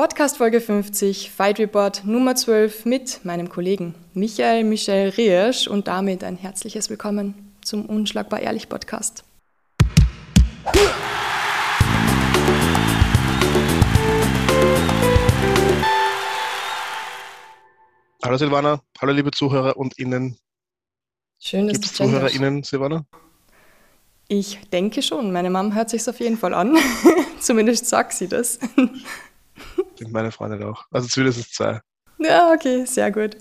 [0.00, 6.24] Podcast Folge 50, Fight Report Nummer 12 mit meinem Kollegen Michael Michel Riersch und damit
[6.24, 9.24] ein herzliches Willkommen zum Unschlagbar Ehrlich Podcast.
[18.24, 20.38] Hallo Silvana, hallo liebe Zuhörer und Innen.
[21.38, 22.04] Schön, dass Gibt es du.
[22.04, 23.04] ZuhörerInnen, Silvana?
[24.28, 25.30] Ich denke schon.
[25.30, 26.78] Meine Mom hört sich auf jeden Fall an.
[27.40, 28.58] Zumindest sagt sie das.
[30.00, 30.86] Sind meine Freundin auch.
[30.90, 31.78] Also zumindest zwei.
[32.18, 33.36] ja, okay, sehr gut.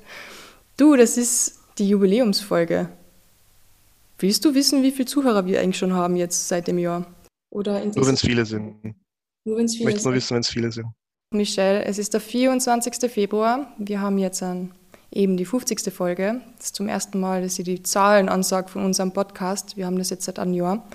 [0.75, 2.89] Du, das ist die Jubiläumsfolge.
[4.17, 7.05] Willst du wissen, wie viele Zuhörer wir eigentlich schon haben jetzt seit dem Jahr?
[7.49, 8.75] Oder Nur wenn es viele sind.
[9.45, 10.87] Nur wenn's Ich viele möchte nur wissen, wenn es viele sind.
[11.31, 13.09] Michelle, es ist der 24.
[13.09, 13.73] Februar.
[13.77, 14.73] Wir haben jetzt an
[15.11, 15.93] eben die 50.
[15.93, 16.41] Folge.
[16.57, 19.77] Das ist zum ersten Mal, dass ich die Zahlen ansage von unserem Podcast.
[19.77, 20.85] Wir haben das jetzt seit einem Jahr.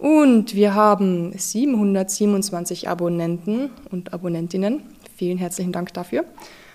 [0.00, 4.82] Und wir haben 727 Abonnenten und Abonnentinnen.
[5.14, 6.24] Vielen herzlichen Dank dafür.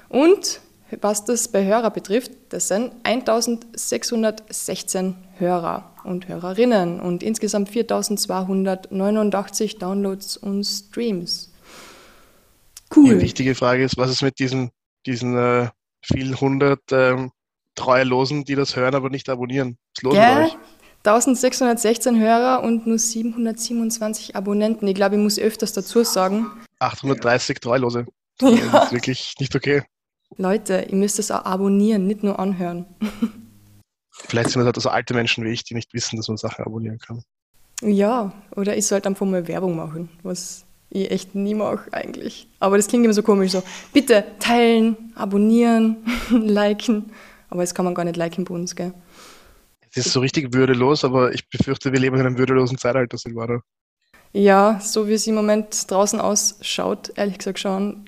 [0.09, 0.61] Und
[1.01, 10.37] was das bei Hörer betrifft, das sind 1616 Hörer und Hörerinnen und insgesamt 4289 Downloads
[10.37, 11.51] und Streams.
[12.96, 13.21] Die Cool.
[13.21, 14.70] wichtige Frage ist, was ist mit diesen,
[15.07, 15.70] diesen äh,
[16.03, 17.31] vielen hundert ähm,
[17.73, 19.79] Treuelosen, die das hören, aber nicht abonnieren?
[19.79, 20.43] Was ist los Gell?
[20.43, 20.57] mit euch?
[21.07, 24.87] 1616 Hörer und nur 727 Abonnenten.
[24.87, 26.47] Ich glaube, ich muss öfters dazu sagen.
[26.79, 28.05] 830 Treulose.
[28.41, 28.49] Ja.
[28.70, 29.84] Das ist wirklich nicht okay.
[30.35, 32.85] Leute, ihr müsst es auch abonnieren, nicht nur anhören.
[34.12, 36.65] Vielleicht sind das halt so alte Menschen wie ich, die nicht wissen, dass man Sachen
[36.65, 37.23] abonnieren kann.
[37.81, 42.49] Ja, oder ich sollte einfach mal Werbung machen, was ich echt nie mache eigentlich.
[42.59, 45.97] Aber das klingt immer so komisch, so bitte teilen, abonnieren,
[46.29, 47.12] liken.
[47.49, 48.93] Aber das kann man gar nicht liken bei uns, gell?
[49.98, 53.62] Es ist so richtig würdelos, aber ich befürchte, wir leben in einem würdelosen Zeitalter, Silvana.
[54.34, 58.04] Ja, so wie es im Moment draußen ausschaut, ehrlich gesagt schon.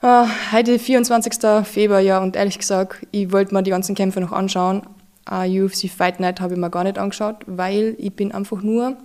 [0.00, 1.66] Ah, heute 24.
[1.66, 4.82] Februar, ja, und ehrlich gesagt, ich wollte mir die ganzen Kämpfe noch anschauen.
[5.30, 8.96] Uh, UFC Fight Night habe ich mir gar nicht angeschaut, weil ich bin einfach nur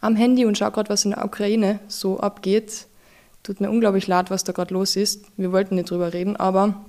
[0.00, 2.86] am Handy und schaue gerade, was in der Ukraine so abgeht.
[3.42, 5.26] Tut mir unglaublich leid, was da gerade los ist.
[5.36, 6.82] Wir wollten nicht drüber reden, aber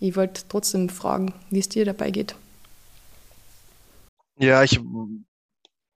[0.00, 2.34] ich wollte trotzdem fragen, wie es dir dabei geht.
[4.38, 4.80] Ja, ich,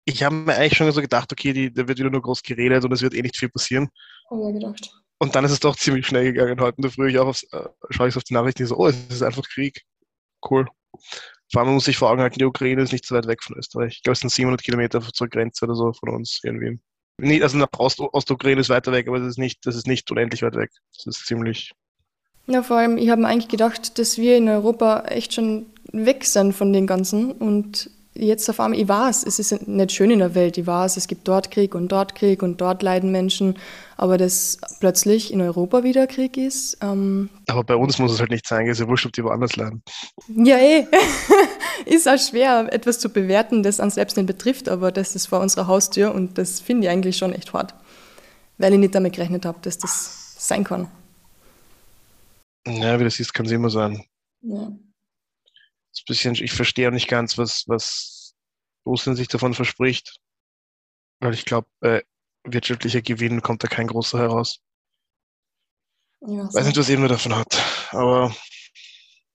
[0.05, 2.85] ich habe mir eigentlich schon so gedacht, okay, die, da wird wieder nur groß geredet
[2.85, 3.89] und es wird eh nicht viel passieren.
[4.31, 4.91] Habe ich gedacht.
[5.19, 6.61] Und dann ist es doch ziemlich schnell gegangen.
[6.61, 8.89] Heute in der Früh ich auch aufs, äh, schaue ich auf die Nachrichten so, oh,
[8.89, 9.83] es ist einfach Krieg.
[10.49, 10.67] Cool.
[11.53, 13.43] Vor allem man muss sich vor Augen halten, die Ukraine ist nicht so weit weg
[13.43, 13.97] von Österreich.
[13.97, 16.81] Ich glaube, es sind 700 Kilometer zur Grenze oder so von uns irgendwie.
[17.19, 20.11] Nee, also nach Ost Ostukraine ist weiter weg, aber das ist nicht, das ist nicht
[20.11, 20.71] unendlich weit weg.
[20.97, 21.73] Das ist ziemlich.
[22.47, 26.25] Ja, vor allem, ich habe mir eigentlich gedacht, dass wir in Europa echt schon weg
[26.25, 27.31] sind von den Ganzen.
[27.31, 30.97] Und jetzt auf einmal, ich weiß, es ist nicht schön in der Welt, ich weiß,
[30.97, 33.59] es gibt dort Krieg und dort Krieg und dort leiden Menschen.
[33.97, 38.31] Aber dass plötzlich in Europa wieder Krieg ist, ähm, Aber bei uns muss es halt
[38.31, 39.83] nicht sein, ist ja wurscht, ob die woanders leiden.
[40.29, 40.87] ja eh,
[41.87, 45.41] ist auch schwer, etwas zu bewerten, das uns selbst nicht betrifft, aber das ist vor
[45.41, 47.75] unserer Haustür und das finde ich eigentlich schon echt hart.
[48.59, 50.89] Weil ich nicht damit gerechnet habe, dass das sein kann.
[52.67, 54.05] Ja, wie das ist, kann es immer sein.
[54.43, 54.71] Ja.
[55.93, 58.35] Ist bisschen, ich verstehe auch nicht ganz, was, was
[58.87, 60.17] Russland sich davon verspricht.
[61.21, 62.03] Weil ich glaube, äh,
[62.45, 64.61] wirtschaftlicher Gewinn kommt da kein großer heraus.
[66.27, 67.57] Ja, Weiß nicht, was jemand davon hat.
[67.91, 68.35] Aber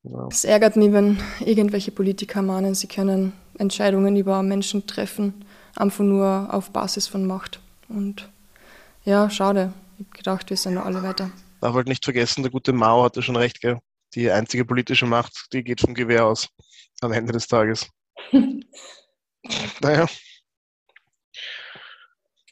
[0.03, 0.27] ja.
[0.29, 6.47] Es ärgert mich, wenn irgendwelche Politiker meinen, sie können Entscheidungen über Menschen treffen, einfach nur
[6.51, 7.59] auf Basis von Macht.
[7.89, 8.29] Und
[9.03, 9.73] ja, schade.
[9.97, 11.31] Ich habe gedacht, wir sind noch alle weiter.
[11.61, 13.79] darf halt nicht vergessen, der gute Mao hatte schon recht, gell?
[14.15, 16.47] Die einzige politische Macht, die geht vom Gewehr aus.
[17.01, 17.87] Am Ende des Tages.
[19.81, 20.05] Naja,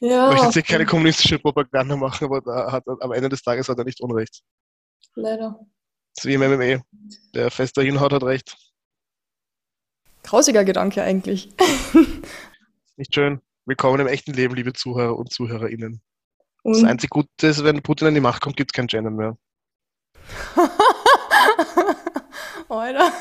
[0.00, 3.68] Ja, möchte jetzt hier keine kommunistische Propaganda machen, aber da hat, am Ende des Tages
[3.68, 4.42] hat er nicht Unrecht.
[5.14, 5.58] leider.
[6.14, 6.82] Das ist wie im MMA.
[7.34, 8.56] Der fester hinhaut, hat recht.
[10.22, 11.50] Grausiger Gedanke eigentlich.
[12.96, 13.42] Nicht schön.
[13.66, 16.00] Willkommen im echten Leben, liebe Zuhörer und ZuhörerInnen.
[16.64, 19.16] Das Und einzige Gute ist, wenn Putin an die Macht kommt, gibt es kein Gendern
[19.16, 19.36] mehr.
[22.68, 23.12] Alter.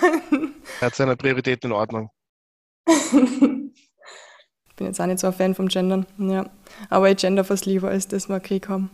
[0.82, 2.10] Er hat seine Prioritäten in Ordnung.
[2.88, 6.06] Ich bin jetzt auch nicht so ein Fan vom Gendern.
[6.18, 6.50] Ja.
[6.90, 8.90] Aber ich gender fast lieber, als dass wir Krieg haben.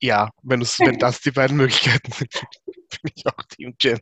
[0.00, 2.32] Ja, wenn, wenn das die beiden Möglichkeiten sind,
[2.64, 4.00] bin ich auch Team Gen.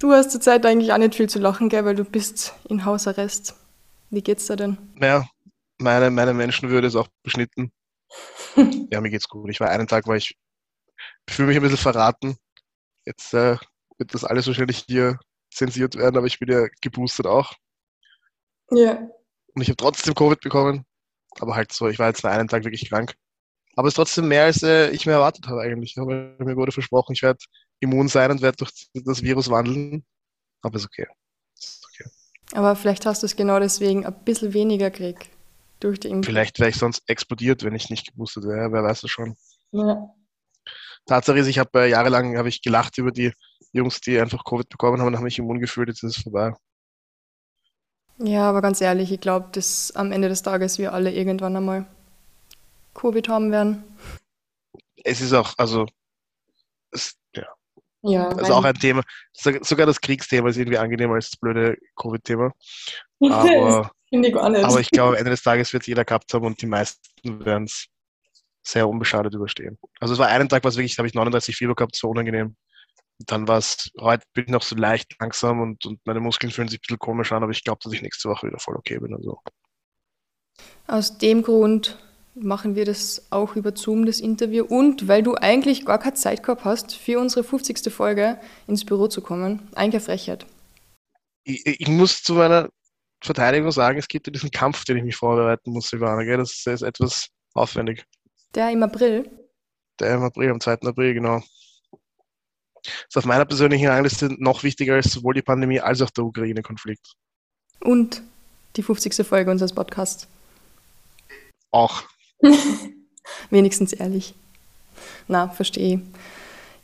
[0.00, 3.54] Du hast zurzeit eigentlich auch nicht viel zu lachen, gell, weil du bist in Hausarrest.
[4.08, 4.78] Wie geht's dir denn?
[4.94, 5.28] Naja,
[5.78, 7.72] meine, meine Menschenwürde ist auch beschnitten.
[8.90, 9.50] Ja, mir geht's gut.
[9.50, 10.36] Ich war einen Tag, war ich,
[11.32, 12.36] fühle mich ein bisschen verraten.
[13.04, 13.56] Jetzt äh,
[13.98, 15.18] wird das alles wahrscheinlich hier
[15.50, 17.52] zensiert werden, aber ich bin ja geboostet auch.
[18.70, 19.08] Ja.
[19.54, 20.84] Und ich habe trotzdem Covid bekommen.
[21.38, 23.14] Aber halt so, ich war jetzt nur einen Tag wirklich krank.
[23.76, 25.96] Aber es ist trotzdem mehr, als äh, ich mir erwartet habe eigentlich.
[25.98, 27.38] Aber mir wurde versprochen, ich werde
[27.78, 30.04] immun sein und werde durch das Virus wandeln.
[30.62, 31.06] Aber ist okay.
[31.58, 32.10] Ist okay.
[32.52, 35.30] Aber vielleicht hast du es genau deswegen ein bisschen weniger Krieg
[35.78, 36.24] durch die Impfung.
[36.24, 38.72] Vielleicht wäre ich sonst explodiert, wenn ich nicht geboostet wäre.
[38.72, 39.36] Wer weiß das schon.
[39.72, 40.14] Ja.
[41.10, 43.32] Tatsache ist, ich habe äh, jahrelang hab ich gelacht über die
[43.72, 45.88] Jungs, die einfach Covid bekommen haben und haben mich immun gefühlt.
[45.88, 46.54] Jetzt ist es vorbei.
[48.18, 51.86] ja, aber ganz ehrlich, ich glaube, dass am Ende des Tages wir alle irgendwann einmal
[52.94, 53.82] Covid haben werden.
[55.04, 55.86] Es ist auch, also,
[56.92, 57.46] es, ja,
[58.02, 59.02] Ja, also auch ein Thema.
[59.32, 62.52] So- Sogar das Kriegsthema ist irgendwie angenehmer als das blöde Covid-Thema.
[63.22, 66.60] Aber, ich aber ich glaube, am Ende des Tages wird es jeder gehabt haben und
[66.60, 67.86] die meisten werden es
[68.62, 69.78] sehr unbeschadet überstehen.
[70.00, 72.56] Also es war einen Tag, was wirklich, habe ich 39 Fieber gehabt, so unangenehm.
[73.18, 76.50] Und dann war es, heute bin ich noch so leicht langsam und, und meine Muskeln
[76.50, 78.76] fühlen sich ein bisschen komisch an, aber ich glaube, dass ich nächste Woche wieder voll
[78.76, 79.14] okay bin.
[79.14, 79.38] Also.
[80.86, 81.98] Aus dem Grund
[82.34, 84.64] machen wir das auch über Zoom, das Interview.
[84.64, 87.92] Und weil du eigentlich gar keine Zeit gehabt hast, für unsere 50.
[87.92, 89.68] Folge ins Büro zu kommen.
[89.74, 90.46] Eigentlich Frechheit.
[91.44, 92.70] Ich, ich muss zu meiner
[93.22, 96.38] Verteidigung sagen, es gibt ja diesen Kampf, den ich mich vorbereiten muss, Ivana, gell?
[96.38, 98.04] Das ist etwas aufwendig.
[98.54, 99.30] Der im April.
[99.98, 100.72] Der im April, am 2.
[100.82, 101.42] April, genau.
[103.08, 107.14] Ist auf meiner persönlichen Rangliste noch wichtiger als sowohl die Pandemie als auch der Ukraine-Konflikt.
[107.80, 108.22] Und
[108.76, 109.26] die 50.
[109.26, 110.26] Folge unseres Podcasts.
[111.70, 112.02] Auch.
[113.50, 114.34] Wenigstens ehrlich.
[115.28, 116.00] Na, verstehe.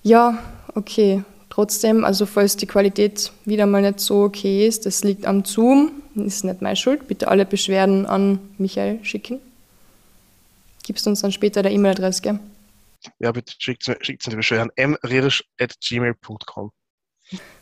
[0.02, 0.38] Ja,
[0.74, 1.24] okay.
[1.48, 6.02] Trotzdem, also falls die Qualität wieder mal nicht so okay ist, das liegt am Zoom,
[6.14, 7.08] ist nicht meine Schuld.
[7.08, 9.40] Bitte alle Beschwerden an Michael schicken.
[10.86, 12.38] Gibst uns dann später der E-Mail-Adresse, gell?
[13.18, 14.70] Ja, bitte schickt schickt's mir die Beschwerden.
[14.76, 16.70] mririsch.gmail.com.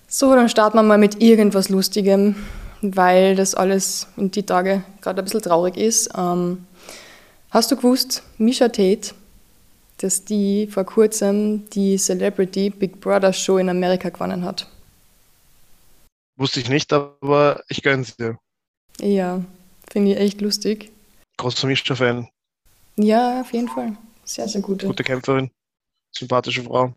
[0.06, 2.36] So, dann starten wir mal mit irgendwas Lustigem,
[2.82, 6.10] weil das alles in die Tage gerade ein bisschen traurig ist.
[6.14, 6.66] Ähm,
[7.50, 9.14] hast du gewusst, Misha Tate,
[10.02, 14.68] dass die vor kurzem die Celebrity Big Brother Show in Amerika gewonnen hat?
[16.36, 18.38] Wusste ich nicht, aber ich gönn's dir.
[19.00, 19.42] Ja,
[19.90, 20.90] finde ich echt lustig.
[21.38, 22.28] Großer Mischa-Fan,
[22.96, 23.96] Ja, auf jeden Fall.
[24.24, 24.86] Sehr, sehr gute.
[24.86, 25.50] gute Kämpferin,
[26.12, 26.94] sympathische Frau.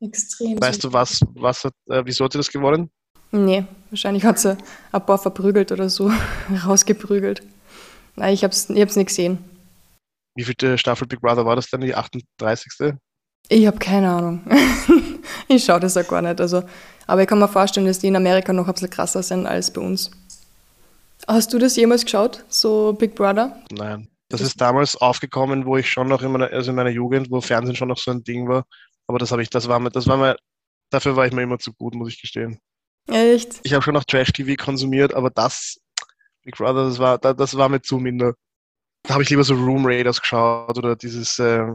[0.00, 0.60] Extrem.
[0.60, 2.90] Weißt du was, was hat, äh, wieso hat sie das gewonnen?
[3.32, 4.56] Nee, wahrscheinlich hat sie
[4.92, 6.10] ein paar verprügelt oder so,
[6.66, 7.42] rausgeprügelt.
[8.16, 9.38] Nein, ich hab's, ich hab's nicht gesehen.
[10.34, 11.80] Wie viele Staffel Big Brother war das denn?
[11.80, 12.94] Die 38.
[13.48, 14.44] Ich habe keine Ahnung.
[15.48, 16.40] ich schaue das auch gar nicht.
[16.40, 16.62] Also,
[17.06, 19.70] aber ich kann mir vorstellen, dass die in Amerika noch ein bisschen krasser sind als
[19.70, 20.10] bei uns.
[21.26, 23.62] Hast du das jemals geschaut, so Big Brother?
[23.72, 24.08] Nein.
[24.28, 27.40] Das ist damals aufgekommen, wo ich schon noch in meiner, also in meiner Jugend, wo
[27.40, 28.64] Fernsehen schon noch so ein Ding war.
[29.06, 30.36] Aber das habe ich, das war mir, das war mir,
[30.90, 32.58] dafür war ich mir immer zu gut, muss ich gestehen.
[33.08, 33.60] Echt?
[33.62, 35.80] Ich habe schon noch Trash-TV konsumiert, aber das,
[36.42, 38.34] Big Brother, das war, das, das war mir zu minder.
[39.04, 41.66] Da habe ich lieber so Room Raiders geschaut oder dieses, äh,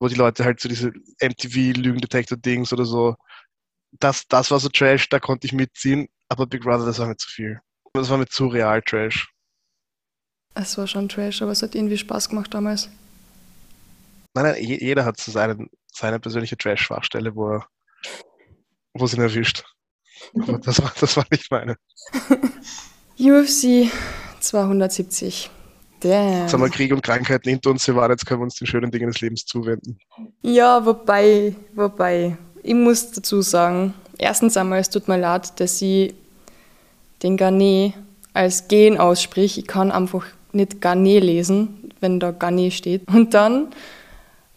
[0.00, 3.14] wo die Leute halt so diese MTV-Lügendetektor-Dings oder so.
[3.92, 7.16] Das, das war so Trash, da konnte ich mitziehen, aber Big Brother, das war mir
[7.16, 7.60] zu viel.
[7.92, 9.31] Das war mir zu real Trash.
[10.54, 12.88] Es war schon Trash, aber es hat irgendwie Spaß gemacht damals.
[14.34, 17.66] Nein, nein, je- jeder hat so seinen, seine persönliche Trash-Schwachstelle, wo er,
[18.94, 19.64] wo es ihn erwischt.
[20.38, 21.76] Aber das war, das war nicht meine.
[23.18, 23.90] UFC
[24.40, 25.50] 270.
[26.04, 26.70] Jetzt haben wir Damn.
[26.72, 29.20] Krieg und Krankheiten hinter uns, wir waren, jetzt können wir uns den schönen Dingen des
[29.20, 29.98] Lebens zuwenden.
[30.42, 36.12] Ja, wobei, wobei, ich muss dazu sagen, erstens einmal, es tut mir leid, dass ich
[37.22, 37.94] den Garnet
[38.34, 39.58] als Gen aussprich.
[39.58, 43.02] Ich kann einfach nicht Garnet lesen, wenn da Garnet steht.
[43.08, 43.68] Und dann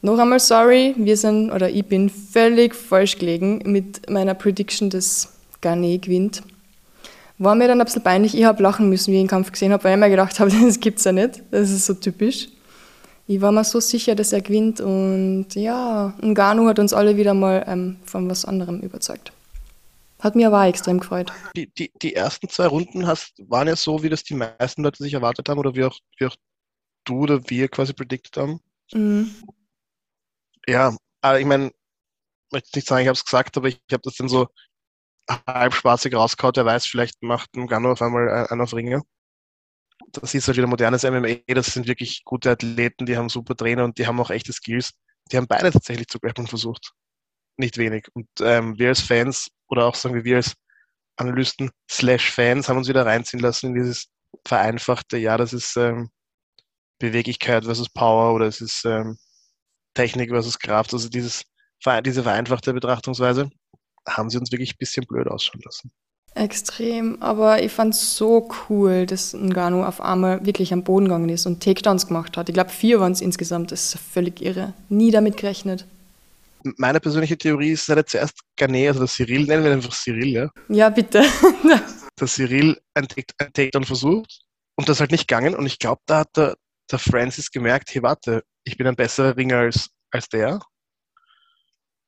[0.02, 5.34] noch einmal sorry, wir sind, oder ich bin völlig falsch gelegen mit meiner Prediction, dass
[5.62, 6.44] Garnet gewinnt.
[7.38, 9.74] War mir dann ein bisschen peinlich, ich habe lachen müssen, wie ich den Kampf gesehen
[9.74, 11.42] habe, weil ich mir gedacht habe, das gibt's ja nicht.
[11.52, 12.50] Das ist so typisch.
[13.28, 17.34] Ich war mir so sicher, dass er gewinnt und ja, Ngannou hat uns alle wieder
[17.34, 19.32] mal ähm, von was anderem überzeugt.
[20.20, 21.32] Hat mir aber auch extrem gefreut.
[21.56, 25.04] Die, die, die ersten zwei Runden hast, waren ja so, wie das die meisten Leute
[25.04, 26.36] sich erwartet haben oder wie auch, wie auch
[27.06, 28.60] du oder wir quasi predicted haben.
[28.94, 29.36] Mhm.
[30.68, 34.02] Ja, aber ich meine, ich möchte nicht sagen, ich habe es gesagt, aber ich habe
[34.04, 34.48] das dann so
[35.48, 36.54] halb spaßig rausgehauen.
[36.56, 39.02] Wer weiß, vielleicht macht Ngannou auf einmal ein- einen auf Ringe.
[40.12, 41.54] Das ist halt wieder modernes MMA.
[41.54, 44.92] Das sind wirklich gute Athleten, die haben super Trainer und die haben auch echte Skills.
[45.32, 46.92] Die haben beide tatsächlich zu grappeln versucht.
[47.58, 48.08] Nicht wenig.
[48.14, 50.56] Und ähm, wir als Fans oder auch sagen wir wir als
[51.18, 54.08] Analysten slash Fans haben uns wieder reinziehen lassen in dieses
[54.46, 56.10] vereinfachte, ja, das ist ähm,
[57.00, 59.18] Beweglichkeit versus Power oder es ist ähm,
[59.94, 60.94] Technik versus Kraft.
[60.94, 61.44] Also dieses,
[62.06, 63.50] diese vereinfachte Betrachtungsweise
[64.08, 65.92] haben sie uns wirklich ein bisschen blöd ausschauen lassen.
[66.36, 71.30] Extrem, aber ich fand es so cool, dass Ngannou auf einmal wirklich am Boden gegangen
[71.30, 72.50] ist und Takedowns gemacht hat.
[72.50, 73.72] Ich glaube, vier waren es insgesamt.
[73.72, 74.74] Das ist völlig irre.
[74.90, 75.86] Nie damit gerechnet.
[76.78, 80.28] Meine persönliche Theorie ist, dass er zuerst Garnet, also der Cyril, nennen wir einfach Cyril,
[80.28, 80.50] ja?
[80.70, 81.24] Ja, bitte.
[82.16, 83.08] dass Cyril ein,
[83.38, 84.42] ein Takedown versucht
[84.76, 85.56] und das halt nicht gegangen.
[85.56, 86.56] Und ich glaube, da hat der,
[86.92, 90.60] der Francis gemerkt, hey, warte, ich bin ein besserer Ringer als, als der.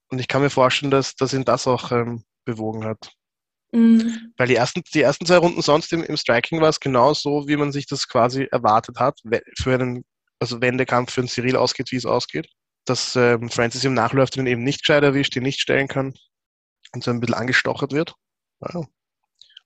[0.10, 3.12] Und ich kann mir vorstellen, dass, dass ihn das auch ähm, bewogen hat.
[3.72, 4.34] Mhm.
[4.38, 7.48] Weil die ersten, die ersten zwei Runden sonst im, im Striking war es genau so,
[7.48, 9.20] wie man sich das quasi erwartet hat,
[9.58, 10.06] für einen,
[10.40, 12.48] also wenn der Kampf für einen Cyril ausgeht, wie es ausgeht.
[12.88, 16.14] Dass ähm, Francis im Nachläuft ihn eben nicht gescheit erwischt, ihn nicht stellen kann
[16.94, 18.16] und so ein bisschen angestochert wird.
[18.62, 18.82] Ja.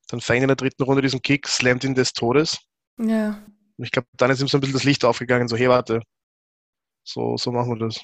[0.10, 2.58] Dann fängt in der dritten Runde diesen Kick, slammt ihn des Todes.
[2.98, 3.42] Ja.
[3.78, 6.02] Und ich glaube, dann ist ihm so ein bisschen das Licht aufgegangen, so, hey, warte,
[7.04, 8.02] so, so machen wir das.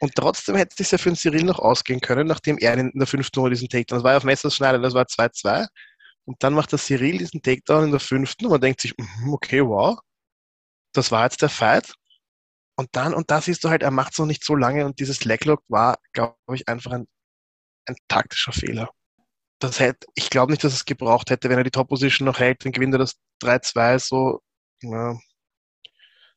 [0.00, 3.06] Und trotzdem hätte es ja für den Cyril noch ausgehen können, nachdem er in der
[3.06, 5.66] fünften Runde diesen Takedown, das war ja auf Messerschneider, das war 2-2.
[6.24, 9.32] Und dann macht der Cyril diesen Takedown in der fünften und man denkt sich, mhm,
[9.32, 9.98] okay, wow,
[10.92, 11.92] das war jetzt der Fight.
[12.76, 14.98] Und dann, und da siehst du halt, er macht es noch nicht so lange und
[14.98, 17.06] dieses Leglock war, glaube ich, einfach ein,
[17.86, 18.90] ein taktischer Fehler.
[19.60, 22.64] Das hätte, ich glaube nicht, dass es gebraucht hätte, wenn er die Top-Position noch hält,
[22.64, 24.40] dann gewinnt er das 3-2 so,
[24.82, 25.16] ja,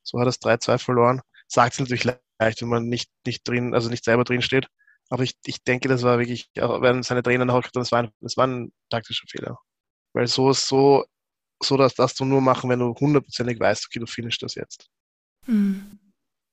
[0.03, 1.21] so hat er das 3-2 verloren.
[1.47, 4.67] Sagt es natürlich leicht, wenn man nicht, nicht drin, also nicht selber drin steht.
[5.09, 8.11] Aber ich, ich denke, das war wirklich, auch wenn seine Trainer haben, das war ein,
[8.19, 9.57] das war ein taktischer Fehler.
[10.13, 11.05] Weil so ist so,
[11.61, 14.87] so dass das du nur machen, wenn du hundertprozentig weißt, okay, du finishst das jetzt.
[15.45, 15.99] Mhm.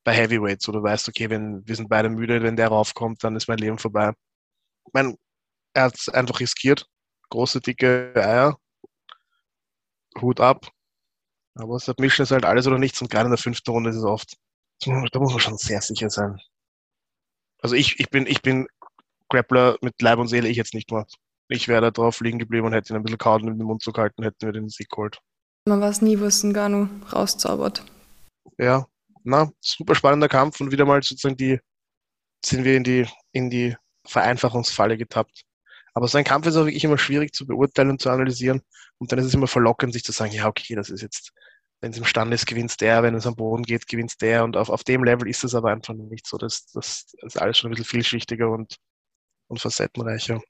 [0.05, 3.37] Bei Heavyweights, wo du weißt, okay, wenn wir sind beide müde, wenn der raufkommt, dann
[3.37, 4.13] ist mein Leben vorbei.
[4.87, 5.17] Ich meine,
[5.73, 6.87] er hat es einfach riskiert.
[7.31, 8.59] Große, dicke Eier.
[10.21, 10.69] Hut ab.
[11.55, 14.05] Aber Submission ist halt alles oder nichts und gerade in der fünften Runde ist es
[14.05, 14.37] oft
[14.81, 16.41] da muss man schon sehr sicher sein.
[17.61, 18.67] Also ich, ich bin, ich bin
[19.29, 21.07] Grappler mit Leib und Seele, ich jetzt nicht mehr.
[21.49, 23.83] Ich wäre da drauf liegen geblieben und hätte ihn ein bisschen kauen in den Mund
[23.83, 25.19] zu halten, hätten wir den Sieg geholt.
[25.67, 27.85] Man weiß nie, was Ngannou rauszaubert.
[28.59, 28.87] Ja,
[29.25, 31.59] na, super spannender Kampf und wieder mal sozusagen die,
[32.45, 33.77] sind wir in die, in die
[34.07, 35.43] Vereinfachungsfalle getappt.
[35.95, 38.63] Aber so ein Kampf ist auch wirklich immer schwierig zu beurteilen und zu analysieren.
[38.99, 41.33] Und dann ist es immer verlockend, sich zu sagen, ja, okay, das ist jetzt
[41.85, 44.43] wenn es imstande ist, gewinnt der, wenn es am Boden geht, gewinnt der.
[44.43, 46.39] Und auf, auf dem Level ist es aber einfach nicht so.
[46.39, 48.77] Das, das ist alles schon ein bisschen vielschichtiger und,
[49.49, 50.41] und facettenreicher.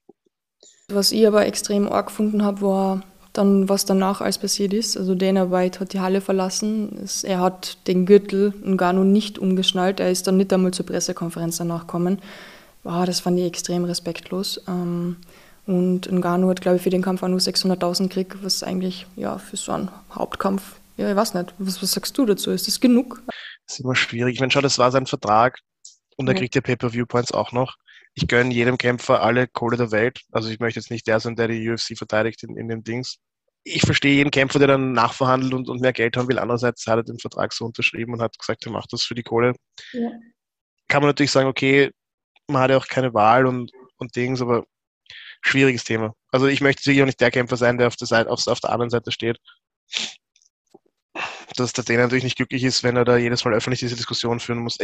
[0.88, 3.02] Was ich aber extrem arg gefunden habe, war
[3.34, 4.96] dann, was danach alles passiert ist.
[4.96, 7.06] Also Dana White hat die Halle verlassen.
[7.22, 10.00] Er hat den Gürtel Ngannou nicht umgeschnallt.
[10.00, 12.22] Er ist dann nicht einmal zur Pressekonferenz danach gekommen.
[12.82, 14.62] Wow, das fand ich extrem respektlos.
[14.66, 15.16] Ähm,
[15.66, 19.38] und Ngannou hat, glaube ich, für den Kampf auch nur 600.000 gekriegt, was eigentlich ja,
[19.38, 20.62] für so einen Hauptkampf
[20.96, 21.54] ja, ich weiß nicht.
[21.58, 22.50] Was, was sagst du dazu?
[22.50, 23.22] Ist das genug?
[23.26, 24.34] Das ist immer schwierig.
[24.34, 25.58] Ich meine, schau, das war sein Vertrag
[26.16, 26.38] und er ja.
[26.38, 27.76] kriegt ja Pay-Per-View-Points auch noch.
[28.14, 30.20] Ich gönne jedem Kämpfer alle Kohle der Welt.
[30.32, 33.18] Also ich möchte jetzt nicht der sein, der die UFC verteidigt in, in den Dings.
[33.64, 36.38] Ich verstehe jeden Kämpfer, der dann nachverhandelt und, und mehr Geld haben will.
[36.38, 39.22] Andererseits hat er den Vertrag so unterschrieben und hat gesagt, er macht das für die
[39.22, 39.54] Kohle.
[39.92, 40.10] Ja.
[40.88, 41.90] Kann man natürlich sagen, okay,
[42.46, 44.64] man hat ja auch keine Wahl und, und Dings, aber
[45.40, 46.14] schwieriges Thema.
[46.30, 48.60] Also ich möchte sicher auch nicht der Kämpfer sein, der auf der, Seite, auf, auf
[48.60, 49.38] der anderen Seite steht
[51.56, 54.40] dass der Trainer natürlich nicht glücklich ist, wenn er da jedes Mal öffentlich diese Diskussion
[54.40, 54.78] führen muss.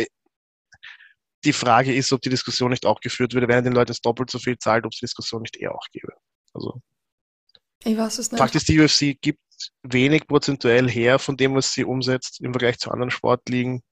[1.45, 4.31] Die Frage ist, ob die Diskussion nicht auch geführt würde, wenn er den Leuten doppelt
[4.31, 6.13] so viel zahlt, ob es die Diskussion nicht eher auch gäbe.
[6.53, 6.81] Also,
[7.85, 8.39] ich weiß es nicht.
[8.39, 9.41] Fakt ist, die UFC gibt
[9.83, 13.83] wenig prozentuell her von dem, was sie umsetzt im Vergleich zu anderen Sportligen.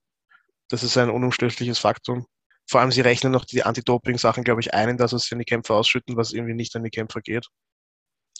[0.67, 2.25] Das ist ein unumstößliches Faktum.
[2.69, 5.73] Vor allem, sie rechnen noch die Anti-Doping-Sachen, glaube ich, ein, dass sie an die Kämpfer
[5.73, 7.47] ausschütten, was irgendwie nicht an die Kämpfer geht.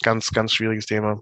[0.02, 1.20] Ganz, ganz schwieriges Thema.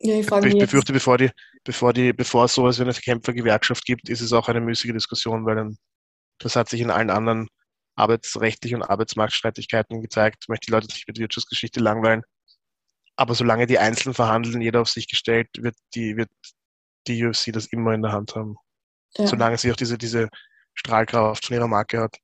[0.00, 1.30] Ja, ich, ich befürchte, bevor, die,
[1.64, 5.44] bevor, die, bevor es sowas wie eine Kämpfergewerkschaft gibt, ist es auch eine müßige Diskussion,
[5.44, 5.76] weil dann,
[6.38, 7.48] das hat sich in allen anderen
[7.96, 10.38] arbeitsrechtlichen und Arbeitsmarktstreitigkeiten gezeigt.
[10.42, 12.22] Ich möchte die Leute nicht mit Wirtschaftsgeschichte langweilen.
[13.16, 16.30] Aber solange die Einzelnen verhandeln, jeder auf sich gestellt, wird die, wird
[17.08, 18.56] die UFC das immer in der Hand haben.
[19.16, 19.26] Ja.
[19.26, 20.28] Solange sie auch diese, diese
[20.74, 22.16] Strahlkraft von ihrer Marke hat.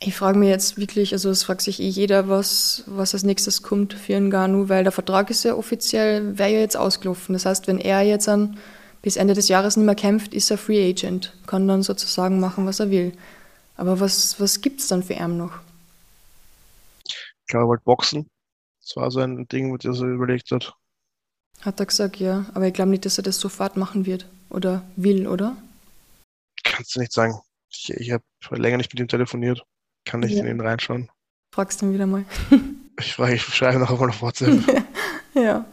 [0.00, 3.62] Ich frage mich jetzt wirklich, also es fragt sich eh jeder, was, was als nächstes
[3.62, 7.34] kommt für Ngannou, weil der Vertrag ist ja offiziell, wäre ja jetzt ausgelaufen.
[7.34, 8.58] Das heißt, wenn er jetzt an,
[9.02, 12.66] bis Ende des Jahres nicht mehr kämpft, ist er Free Agent, kann dann sozusagen machen,
[12.66, 13.12] was er will.
[13.76, 15.52] Aber was, was gibt es dann für ihn noch?
[17.04, 18.30] Ich glaube, er wollte boxen.
[18.80, 20.74] Das war so ein Ding, das er überlegt hat.
[21.60, 22.46] Hat er gesagt, ja.
[22.54, 25.56] Aber ich glaube nicht, dass er das sofort machen wird oder will, oder?
[26.64, 27.40] Kannst du nicht sagen.
[27.70, 29.64] Ich, ich habe länger nicht mit ihm telefoniert.
[30.04, 30.42] Kann ich ja.
[30.42, 31.10] in ihn reinschauen?
[31.54, 32.24] Fragst du ihn wieder mal.
[32.98, 34.60] ich frage, ich schreibe noch einmal auf WhatsApp.
[35.34, 35.64] ja.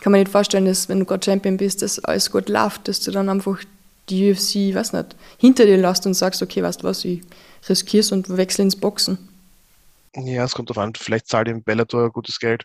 [0.00, 3.00] Kann man nicht vorstellen, dass wenn du gerade Champion bist, dass alles gut läuft, dass
[3.00, 3.62] du dann einfach
[4.08, 7.22] die UFC, weiß nicht, hinter dir lässt und sagst, okay, weißt du was, ich
[7.68, 9.18] riskier's und wechsle ins Boxen.
[10.14, 10.94] Ja, es kommt darauf an.
[10.94, 12.64] Vielleicht zahlt ihm Bellator gutes Geld.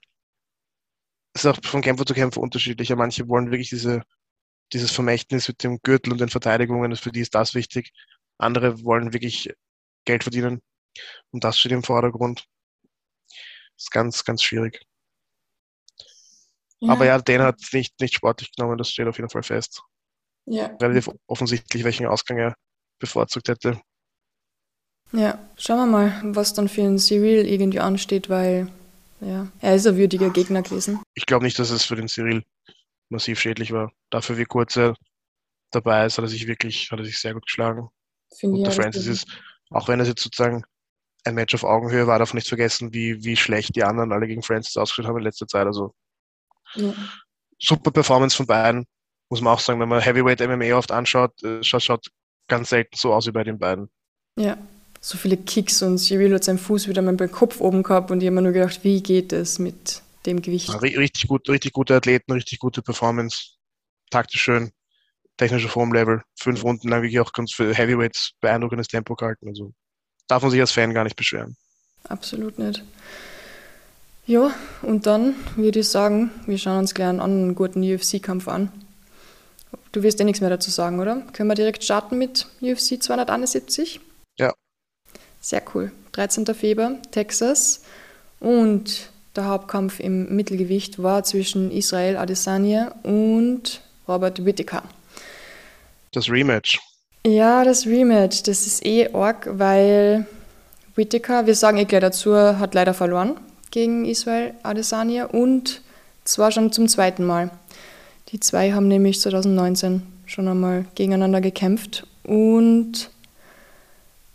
[1.36, 2.96] ist auch von Kämpfer zu Kämpfer unterschiedlicher.
[2.96, 4.04] Manche wollen wirklich diese,
[4.74, 7.92] dieses Vermächtnis mit dem Gürtel und den Verteidigungen, für die ist das wichtig.
[8.38, 9.54] Andere wollen wirklich
[10.06, 10.62] Geld verdienen.
[11.32, 12.46] Und das steht im Vordergrund.
[13.76, 14.82] Das ist ganz, ganz schwierig.
[16.80, 16.92] Ja.
[16.92, 19.82] Aber ja, den hat nicht, nicht sportlich genommen, das steht auf jeden Fall fest.
[20.46, 20.68] Ja.
[20.82, 22.56] Relativ offensichtlich, welchen Ausgang er
[23.00, 23.80] bevorzugt hätte.
[25.12, 28.68] Ja, schauen wir mal, was dann für ein Cyril irgendwie ansteht, weil
[29.22, 31.02] ja, er ist ein würdiger Gegner gewesen.
[31.14, 32.44] Ich glaube nicht, dass es für den Cyril
[33.10, 33.92] massiv schädlich war.
[34.10, 34.96] Dafür, wie kurz er
[35.72, 37.90] dabei ist, hat er sich wirklich, hat er sich sehr gut geschlagen.
[38.36, 39.28] Finde Und der Francis ist,
[39.70, 40.64] auch wenn es jetzt sozusagen
[41.24, 44.44] ein Match auf Augenhöhe war, darf nicht vergessen, wie, wie schlecht die anderen alle gegen
[44.44, 45.66] Francis ausgespielt haben in letzter Zeit.
[45.66, 45.94] Also
[46.76, 46.94] ja.
[47.60, 48.86] super Performance von beiden,
[49.30, 49.80] muss man auch sagen.
[49.80, 52.08] Wenn man Heavyweight MMA oft anschaut, äh, schaut, schaut
[52.48, 53.90] ganz selten so aus wie bei den beiden.
[54.38, 54.58] Ja,
[55.02, 58.22] so viele Kicks und Cyril hat seinen Fuß wieder mal beim Kopf oben gehabt und
[58.22, 60.70] ich habe mir nur gedacht, wie geht es mit dem Gewicht?
[60.70, 63.56] Ja, richtig, gut, richtig gute Athleten, richtig gute Performance,
[64.10, 64.72] taktisch schön,
[65.38, 69.48] technischer Formlevel, fünf Runden lang wirklich auch ganz für Heavyweights beeindruckendes Tempo gehalten.
[69.48, 69.74] Also
[70.28, 71.56] darf man sich als Fan gar nicht beschweren.
[72.06, 72.84] Absolut nicht.
[74.28, 74.52] Ja,
[74.82, 78.72] und dann würde ich sagen, wir schauen uns gleich einen anderen guten UFC-Kampf an.
[79.92, 81.22] Du wirst ja nichts mehr dazu sagen, oder?
[81.34, 84.00] Können wir direkt starten mit UFC 271?
[84.40, 84.52] Ja.
[85.42, 85.92] Sehr cool.
[86.14, 86.46] 13.
[86.56, 87.84] Februar, Texas.
[88.40, 94.84] Und der Hauptkampf im Mittelgewicht war zwischen Israel Adesanya und Robert Whittaker.
[96.14, 96.80] Das Rematch.
[97.26, 98.42] Ja, das Rematch.
[98.44, 100.26] Das ist eh arg, weil
[100.96, 103.38] Whittaker, wir sagen eh gleich dazu, hat leider verloren
[103.76, 105.82] gegen Israel Adesanya und
[106.24, 107.52] zwar schon zum zweiten Mal.
[108.30, 113.10] Die zwei haben nämlich 2019 schon einmal gegeneinander gekämpft und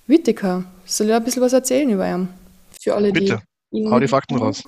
[0.06, 2.28] Whittaker, soll ich ein bisschen was erzählen über ihn?
[2.82, 3.40] Für alle, Bitte.
[3.73, 3.88] die.
[3.88, 4.62] Hau die Fakten raus.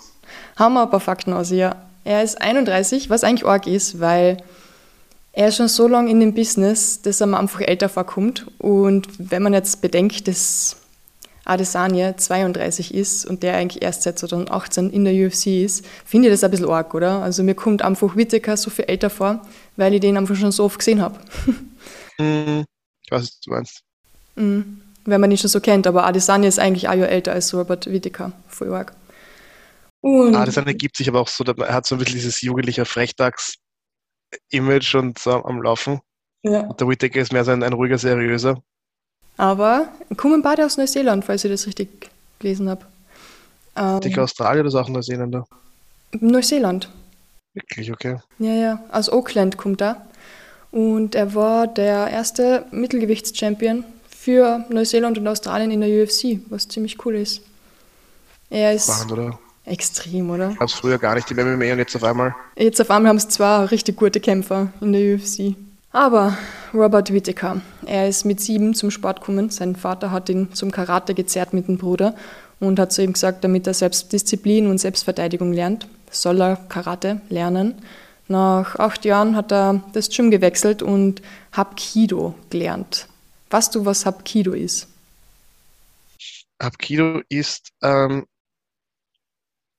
[0.57, 1.77] Haben wir ein paar Fakten aus, ja.
[2.05, 4.39] Er ist 31, was eigentlich arg ist, weil
[5.33, 8.47] er ist schon so lange in dem Business, dass er mir einfach älter vorkommt.
[8.59, 10.82] Und wenn man jetzt bedenkt, dass
[11.45, 16.35] Adesanya 32 ist und der eigentlich erst seit 2018 in der UFC ist, finde ich
[16.35, 17.23] das ein bisschen arg, oder?
[17.23, 19.43] Also mir kommt einfach Whittaker so viel älter vor,
[19.77, 21.19] weil ich den einfach schon so oft gesehen habe.
[22.19, 22.63] mm,
[23.05, 23.83] ich weiß, was du meinst.
[24.37, 24.61] Mm,
[25.05, 27.91] wenn man ihn schon so kennt, aber Adesanya ist eigentlich ein Jahr älter als Robert
[27.91, 28.95] Whittaker, voll arg.
[30.01, 34.95] Und Adesanya gibt sich aber auch so, er hat so ein bisschen dieses jugendliche Frechdachs-Image
[34.95, 36.01] und so am Laufen.
[36.43, 36.61] Ja.
[36.63, 38.61] Und der Whittaker ist mehr so ein, ein ruhiger, seriöser.
[39.37, 42.85] Aber kommen beide aus Neuseeland, falls ich das richtig gelesen habe.
[43.77, 45.47] Ähm, Dicker Australien oder auch Neuseeländer?
[46.21, 46.89] Neuseeland.
[47.55, 48.17] Wirklich, okay.
[48.39, 48.85] Ja, ja.
[48.91, 50.07] Aus Auckland kommt er.
[50.71, 57.05] Und er war der erste Mittelgewichtschampion für Neuseeland und Australien in der UFC, was ziemlich
[57.05, 57.43] cool ist.
[58.49, 59.39] Er ist Spannend, oder?
[59.65, 60.55] extrem, oder?
[60.55, 62.35] Gab es früher gar nicht die MMA und jetzt auf einmal?
[62.57, 65.55] Jetzt auf einmal haben es zwei richtig gute Kämpfer in der UFC.
[65.93, 66.39] Aber
[66.73, 69.51] Robert Whittaker, er ist mit sieben zum Sport gekommen.
[69.51, 72.17] Sein Vater hat ihn zum Karate gezerrt mit dem Bruder
[72.61, 77.75] und hat zu ihm gesagt, damit er Selbstdisziplin und Selbstverteidigung lernt, soll er Karate lernen.
[78.27, 81.21] Nach acht Jahren hat er das Gym gewechselt und
[81.53, 83.09] Hapkido gelernt.
[83.51, 84.89] Weißt du, was Hapkido ist?
[86.59, 88.27] Hapkido ist ähm,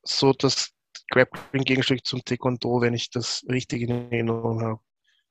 [0.04, 0.70] so das
[1.10, 4.80] Grappling-Gegenstück zum Taekwondo, wenn ich das richtig in Erinnerung habe.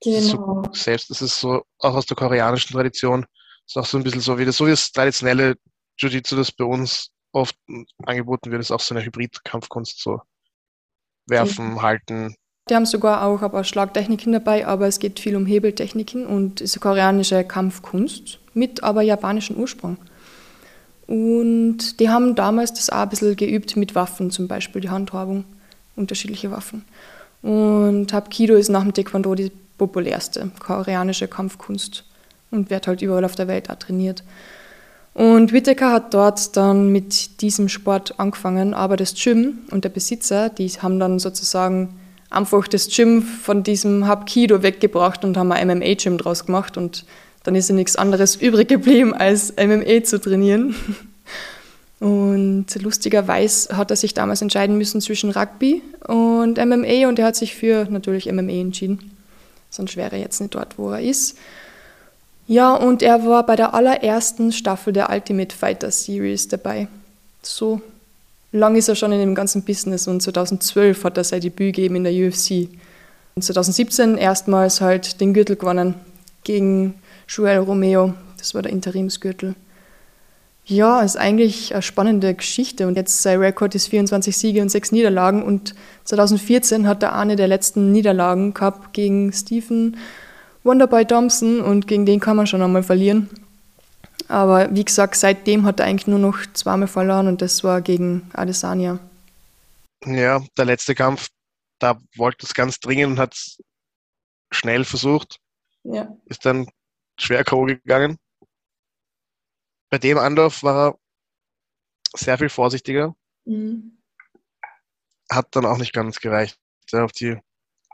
[0.03, 0.63] Genau.
[0.65, 3.27] So, selbst, das ist so auch aus der koreanischen Tradition.
[3.67, 5.57] Ist auch so ein bisschen so wie das, so wie das traditionelle
[5.99, 7.57] Jiu-Jitsu, das bei uns oft
[8.05, 10.21] angeboten wird, ist auch so eine Hybrid-Kampfkunst, so
[11.27, 11.83] werfen, okay.
[11.83, 12.35] halten.
[12.69, 16.61] Die haben sogar auch ein paar Schlagtechniken dabei, aber es geht viel um Hebeltechniken und
[16.61, 19.97] ist eine koreanische Kampfkunst mit aber japanischem Ursprung.
[21.07, 25.45] Und die haben damals das auch ein bisschen geübt mit Waffen, zum Beispiel die Handhabung,
[25.97, 26.85] unterschiedliche Waffen.
[27.43, 32.05] Und Hapkido ist nach dem Taekwondo die populärste koreanische Kampfkunst
[32.51, 34.23] und wird halt überall auf der Welt auch trainiert.
[35.15, 40.49] Und Whittaker hat dort dann mit diesem Sport angefangen, aber das Gym und der Besitzer,
[40.49, 41.99] die haben dann sozusagen
[42.31, 47.05] einfach das Gym von diesem Hapkido weggebracht und haben ein MMA-Gym draus gemacht und
[47.43, 50.75] dann ist ja nichts anderes übrig geblieben, als MMA zu trainieren.
[51.99, 57.37] Und lustigerweise hat er sich damals entscheiden müssen zwischen Rugby und MMA und er hat
[57.37, 59.13] sich für natürlich MMA entschieden
[59.73, 61.37] sonst wäre er jetzt nicht dort, wo er ist.
[62.47, 66.87] Ja, und er war bei der allerersten Staffel der Ultimate Fighter Series dabei.
[67.43, 67.81] So
[68.53, 71.97] lang ist er schon in dem ganzen Business und 2012 hat er sein Debüt gegeben
[71.97, 72.69] in der UFC.
[73.35, 75.95] Und 2017 erstmals halt den Gürtel gewonnen
[76.45, 76.95] gegen
[77.27, 78.13] Joel Romeo.
[78.37, 79.55] Das war der Interimsgürtel.
[80.65, 82.87] Ja, ist eigentlich eine spannende Geschichte.
[82.87, 85.43] Und jetzt sein Rekord ist 24 Siege und 6 Niederlagen.
[85.43, 89.97] Und 2014 hat er eine der letzten Niederlagen gehabt gegen Stephen
[90.63, 91.61] Wonderboy Thompson.
[91.61, 93.29] Und gegen den kann man schon einmal verlieren.
[94.29, 97.27] Aber wie gesagt, seitdem hat er eigentlich nur noch zweimal verloren.
[97.27, 99.01] Und das war gegen Adesanya.
[100.05, 101.29] Ja, der letzte Kampf,
[101.81, 103.59] da wollte es ganz dringend und hat es
[104.53, 105.39] schnell versucht.
[105.83, 106.09] Ja.
[106.27, 106.69] Ist dann
[107.19, 107.65] schwer K.O.
[107.65, 108.17] gegangen.
[109.93, 110.99] Bei dem Anlauf war er
[112.17, 113.15] sehr viel vorsichtiger.
[113.45, 113.99] Mhm.
[115.31, 116.57] Hat dann auch nicht ganz gereicht
[116.91, 117.37] ja, auf, die,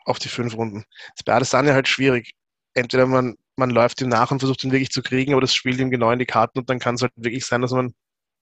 [0.04, 0.84] auf die fünf Runden.
[1.16, 2.34] Das bei Adesanya halt schwierig.
[2.74, 5.80] Entweder man, man läuft ihm nach und versucht ihn wirklich zu kriegen, aber das spielt
[5.80, 7.92] ihm genau in die Karten und dann kann es halt wirklich sein, dass man,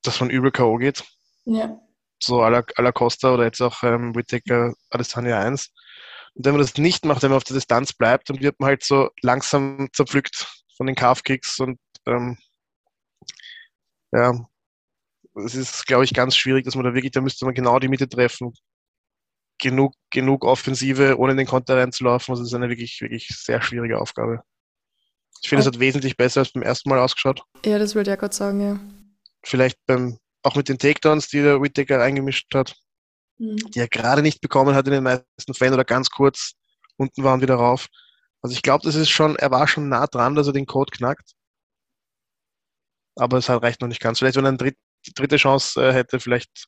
[0.03, 0.77] dass man übel K.O.
[0.77, 1.03] geht.
[1.47, 1.81] Ja.
[2.23, 5.71] So à la, à la Costa oder jetzt auch ähm, Whittaker Adesanya 1.
[6.35, 8.69] Und wenn man das nicht macht, wenn man auf der Distanz bleibt, dann wird man
[8.69, 12.37] halt so langsam zerpflückt von den Calf-Kicks und ähm,
[14.13, 14.33] ja,
[15.45, 17.89] es ist, glaube ich, ganz schwierig, dass man da wirklich, da müsste man genau die
[17.89, 18.53] Mitte treffen.
[19.59, 22.33] Genug, genug Offensive, ohne in den Konter reinzulaufen.
[22.33, 24.43] Also das ist eine wirklich, wirklich sehr schwierige Aufgabe.
[25.43, 27.43] Ich finde, es hat wesentlich besser als beim ersten Mal ausgeschaut.
[27.65, 28.79] Ja, das würde ich ja gerade sagen, ja.
[29.45, 32.75] Vielleicht beim, auch mit den Takedowns, die der Whittaker eingemischt hat,
[33.39, 33.57] mhm.
[33.57, 36.53] die er gerade nicht bekommen hat in den meisten Fällen oder ganz kurz
[36.97, 37.87] unten waren wieder rauf.
[38.43, 40.91] Also ich glaube, das ist schon, er war schon nah dran, dass er den Code
[40.91, 41.33] knackt
[43.17, 44.19] aber es reicht noch nicht ganz.
[44.19, 44.77] Vielleicht, wenn er eine dritt,
[45.15, 46.67] dritte Chance äh, hätte, vielleicht,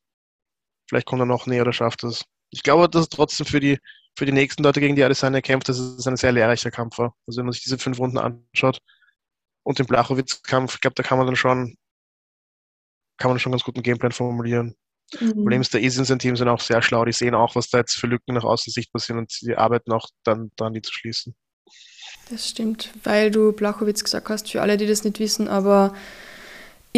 [0.89, 2.25] vielleicht kommt er noch näher oder schafft es.
[2.51, 3.79] Ich glaube, dass es trotzdem für die,
[4.17, 7.15] für die nächsten Leute, gegen die Adesanya kämpft, dass es ein sehr lehrreicher Kampf war.
[7.27, 8.79] Also wenn man sich diese fünf Runden anschaut
[9.65, 11.77] und den Blachowitz-Kampf, ich glaube, da kann man dann schon,
[13.19, 14.75] kann man schon ganz guten Gameplan formulieren.
[15.21, 15.35] Mhm.
[15.35, 17.05] Problem ist, der Easy und sein Team sind auch sehr schlau.
[17.05, 19.93] Die sehen auch, was da jetzt für Lücken nach außen sichtbar sind und die arbeiten
[19.93, 21.35] auch dann daran, die zu schließen.
[22.31, 25.95] Das stimmt, weil du Blachowitz gesagt hast, für alle, die das nicht wissen, aber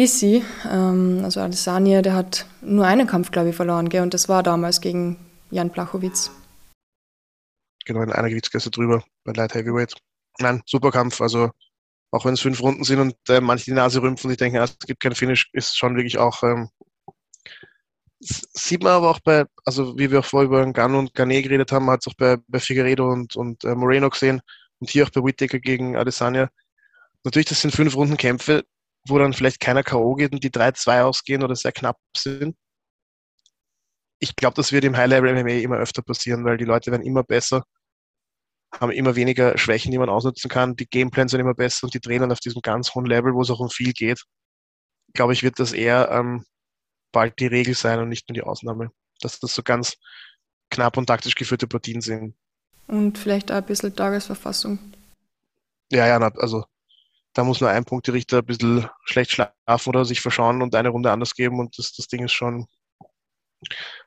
[0.01, 4.01] Isi, ähm, also Adesanya, der hat nur einen Kampf, glaube ich, verloren, gell?
[4.01, 5.17] und das war damals gegen
[5.51, 6.31] Jan Blachowitz.
[7.85, 9.93] Genau, in einer Gewichtsklasse drüber, bei Light Heavyweight.
[10.39, 11.51] Nein, super Kampf, also
[12.09, 14.59] auch wenn es fünf Runden sind und äh, manche die Nase rümpfen und ich denke,
[14.59, 16.69] es gibt keinen Finish, ist schon wirklich auch, ähm,
[18.19, 21.71] sieht man aber auch bei, also wie wir auch vorher über Gun und Garnet geredet
[21.71, 24.41] haben, hat es auch bei, bei Figueredo und, und äh, Moreno gesehen
[24.79, 26.49] und hier auch bei Whittaker gegen Adesanya.
[27.23, 28.63] Natürlich, das sind fünf Runden Kämpfe,
[29.07, 30.15] wo dann vielleicht keiner K.O.
[30.15, 32.55] geht und die 3-2 ausgehen oder sehr knapp sind.
[34.19, 37.63] Ich glaube, das wird im High-Level-MMA immer öfter passieren, weil die Leute werden immer besser,
[38.79, 40.75] haben immer weniger Schwächen, die man ausnutzen kann.
[40.75, 43.49] Die Gameplans sind immer besser und die Trainer auf diesem ganz hohen Level, wo es
[43.49, 44.23] auch um viel geht,
[45.13, 46.45] glaube ich, wird das eher ähm,
[47.11, 48.91] bald die Regel sein und nicht nur die Ausnahme.
[49.19, 49.97] Dass das so ganz
[50.69, 52.35] knapp und taktisch geführte Partien sind.
[52.87, 54.79] Und vielleicht auch ein bisschen Tagesverfassung.
[55.91, 56.63] Ja, ja, also
[57.33, 61.11] da muss nur ein Punkterichter ein bisschen schlecht schlafen oder sich verschauen und eine Runde
[61.11, 62.65] anders geben und das, das Ding ist schon,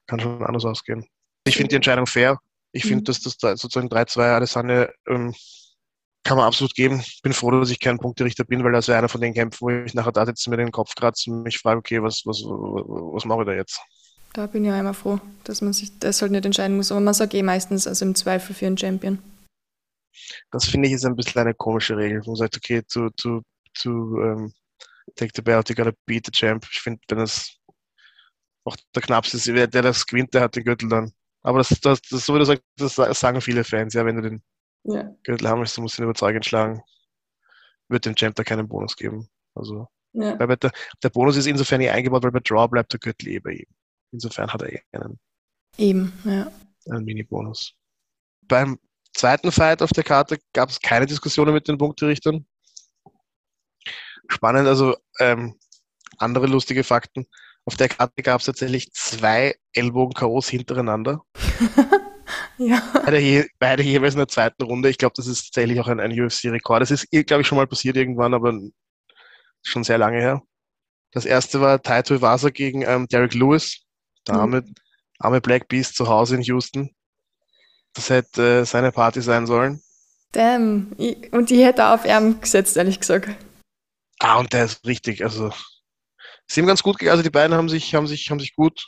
[0.06, 1.06] kann schon anders ausgehen.
[1.44, 2.38] Ich finde die Entscheidung fair.
[2.72, 3.04] Ich finde, mhm.
[3.04, 5.34] dass das da sozusagen 3-2 Alessandro ähm,
[6.24, 7.00] kann man absolut geben.
[7.00, 9.60] Ich bin froh, dass ich kein Punkterichter bin, weil das wäre einer von den Kämpfen,
[9.60, 12.42] wo ich nachher da sitze, mir den Kopf kratze und mich frage, okay, was, was,
[12.42, 13.80] was mache ich da jetzt?
[14.32, 16.90] Da bin ich auch immer froh, dass man sich das halt nicht entscheiden muss.
[16.90, 19.18] Aber man sagt eh meistens, also im Zweifel für einen Champion.
[20.50, 23.42] Das finde ich ist ein bisschen eine komische Regel, wo man sagt, okay, to, to,
[23.74, 24.52] to um,
[25.16, 26.66] take the belt, you gotta beat the champ.
[26.70, 27.58] Ich finde, wenn es
[28.64, 31.12] auch der Knappste ist, der das gewinnt, der hat den Gürtel dann.
[31.42, 34.22] Aber das, das, das so wie du sagst, das sagen viele Fans, ja, wenn du
[34.22, 34.42] den
[34.84, 35.10] ja.
[35.22, 36.82] Gürtel haben willst, musst du ihn überzeugend schlagen.
[37.88, 39.28] Wird dem Champ da keinen Bonus geben.
[39.54, 40.38] Also, ja.
[40.38, 40.72] weil der,
[41.02, 43.66] der Bonus ist insofern nicht eingebaut, weil bei Draw bleibt der Gürtel eh bei ihm.
[44.12, 45.18] Insofern hat er eh einen.
[45.76, 46.50] Eben, ja.
[46.88, 47.74] Einen Mini-Bonus.
[48.42, 48.78] Beim
[49.14, 52.46] zweiten Fight auf der Karte gab es keine Diskussionen mit den Punkterichtern.
[54.28, 55.54] Spannend, also ähm,
[56.18, 57.26] andere lustige Fakten.
[57.64, 61.22] Auf der Karte gab es tatsächlich zwei Ellbogen-KOs hintereinander.
[62.58, 62.82] ja.
[62.92, 64.90] Beide, je, beide, jeweils in der zweiten Runde.
[64.90, 66.82] Ich glaube, das ist tatsächlich auch ein, ein UFC-Rekord.
[66.82, 68.58] Das ist, glaube ich, schon mal passiert irgendwann, aber
[69.62, 70.42] schon sehr lange her.
[71.12, 73.82] Das erste war Taito Iwasa gegen ähm, Derek Lewis,
[74.26, 74.74] der arme, mhm.
[75.20, 76.90] arme Black Beast zu Hause in Houston.
[77.94, 79.80] Das hätte äh, seine Party sein sollen.
[80.32, 80.92] Damn.
[81.30, 83.28] und die hätte auf Arm gesetzt, ehrlich gesagt.
[84.18, 85.52] Ah, und der ist richtig, also
[86.46, 87.12] ist ihm ganz gut gegangen.
[87.12, 88.84] Also die beiden haben sich, haben sich, haben sich gut,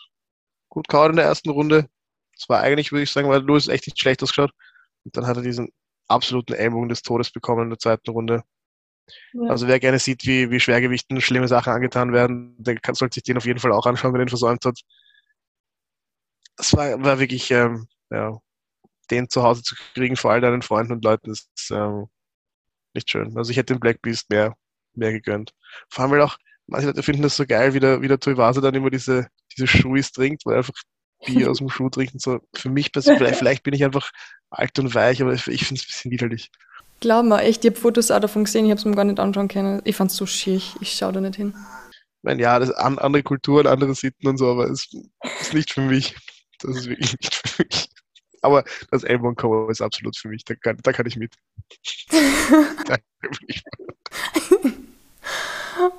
[0.69, 1.89] gut gehauen in der ersten Runde.
[2.35, 4.53] Das war eigentlich, würde ich sagen, weil Louis echt nicht schlecht ausgeschaut.
[5.05, 5.71] Und dann hat er diesen
[6.09, 8.43] absoluten Ellbogen des Todes bekommen in der zweiten Runde.
[9.33, 9.51] Ja.
[9.51, 13.23] Also wer gerne sieht, wie, wie Schwergewichten schlimme Sachen angetan werden, der kann, sollte sich
[13.23, 14.81] den auf jeden Fall auch anschauen, wenn er den versäumt hat.
[16.57, 18.41] Das war, war wirklich, ähm, ja,
[19.11, 22.07] den zu Hause zu kriegen vor all deinen Freunden und Leuten ist ähm,
[22.95, 23.37] nicht schön.
[23.37, 24.57] Also ich hätte den Black Beast mehr,
[24.95, 25.53] mehr gegönnt.
[25.89, 28.61] Vor allem, weil auch manche Leute finden das so geil, wie der, wie der Tuivasa
[28.61, 30.75] dann immer diese, diese Schuis trinkt, weil er einfach
[31.25, 32.41] Bier aus dem Schuh trinkt und so.
[32.55, 34.11] Für mich, vielleicht, vielleicht bin ich einfach
[34.51, 36.51] alt und weich, aber ich, finde es ein bisschen widerlich.
[37.01, 39.49] Glaub echt, ich habe Fotos auch davon gesehen, ich habe es mir gar nicht anschauen
[39.49, 39.83] können.
[39.85, 41.55] Ich fand es so schier, ich schaue da nicht hin.
[41.55, 44.89] Ich meine, ja, das an, andere Kulturen, andere Sitten und so, aber es
[45.41, 46.17] ist nicht für mich.
[46.61, 47.89] Das ist wirklich nicht für mich.
[48.47, 50.45] Aber das Elbow Cover ist absolut für mich.
[50.45, 51.35] Da kann, da kann ich mit.
[52.87, 52.97] da
[53.47, 53.65] ich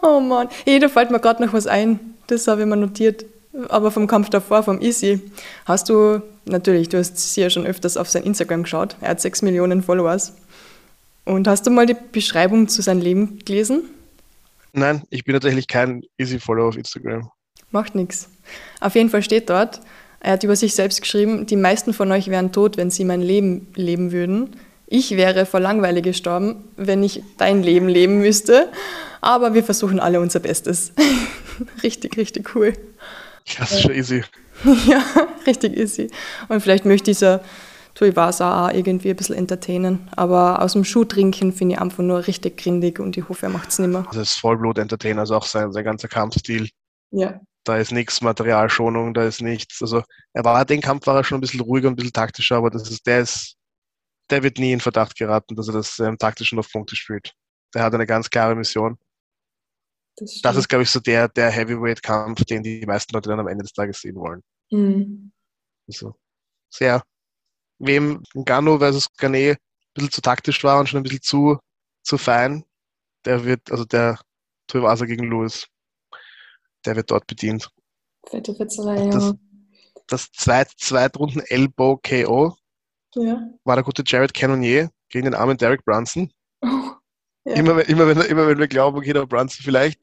[0.02, 0.50] oh Mann.
[0.66, 2.00] Hey, da fällt mir gerade noch was ein.
[2.28, 3.26] Das habe ich mir notiert.
[3.70, 5.20] Aber vom Kampf davor, vom Easy,
[5.66, 8.96] hast du, natürlich, du hast sie ja schon öfters auf sein Instagram geschaut.
[9.02, 10.34] Er hat 6 Millionen Followers.
[11.26, 13.84] Und hast du mal die Beschreibung zu seinem Leben gelesen?
[14.74, 17.30] Nein, ich bin tatsächlich kein Easy-Follower auf Instagram.
[17.72, 18.30] Macht nichts.
[18.80, 19.82] Auf jeden Fall steht dort,
[20.20, 23.22] er hat über sich selbst geschrieben, die meisten von euch wären tot, wenn sie mein
[23.22, 24.56] Leben leben würden.
[24.88, 28.70] Ich wäre vor Langweile gestorben, wenn ich dein Leben leben müsste.
[29.22, 30.94] Aber wir versuchen alle unser Bestes.
[31.84, 32.74] richtig, richtig cool.
[33.58, 34.24] Das ist schon easy.
[34.88, 35.04] ja,
[35.46, 36.10] richtig easy.
[36.48, 37.42] Und vielleicht möchte dieser
[37.96, 40.08] Tuivasa auch irgendwie ein bisschen entertainen.
[40.16, 43.50] Aber aus dem Schuh trinken finde ich einfach nur richtig grindig und ich hoffe, er
[43.50, 44.06] macht es nicht mehr.
[44.12, 46.70] Das ist Vollblut-Entertainer, also auch sein, sein ganzer Kampfstil.
[47.12, 47.40] Ja.
[47.68, 49.82] Da ist nichts Materialschonung, da ist nichts.
[49.82, 50.02] Also
[50.32, 52.70] er war den Kampf war er schon ein bisschen ruhiger und ein bisschen taktischer, aber
[52.70, 53.58] das ist, der ist,
[54.30, 57.34] der wird nie in Verdacht geraten, dass er das ähm, taktisch und auf Punkte spielt.
[57.76, 58.98] Der hat eine ganz klare Mission.
[60.16, 63.50] Das, das ist, glaube ich, so der, der Heavyweight-Kampf, den die meisten Leute dann am
[63.50, 64.42] Ende des Tages sehen wollen.
[64.72, 65.34] Mhm.
[65.88, 66.16] Also,
[66.70, 67.04] sehr,
[67.80, 69.58] wem Gano versus Gane ein
[69.94, 71.60] bisschen zu taktisch war und schon ein bisschen zu,
[72.02, 72.64] zu fein,
[73.26, 74.22] der wird, also der
[74.68, 75.68] Tuivasa gegen Lewis,
[76.86, 77.70] der wird dort bedient.
[78.26, 79.10] Fette Fetzerei, ja.
[79.10, 79.36] Das,
[80.08, 82.56] das zweit, Zweitrunden Elbow KO
[83.16, 83.50] ja.
[83.64, 86.32] war der gute Jared Cannonier gegen den armen Derek Brunson.
[86.62, 86.68] Oh,
[87.46, 87.56] ja.
[87.56, 90.00] immer, immer, wenn, immer wenn wir glauben, okay, der Brunson vielleicht,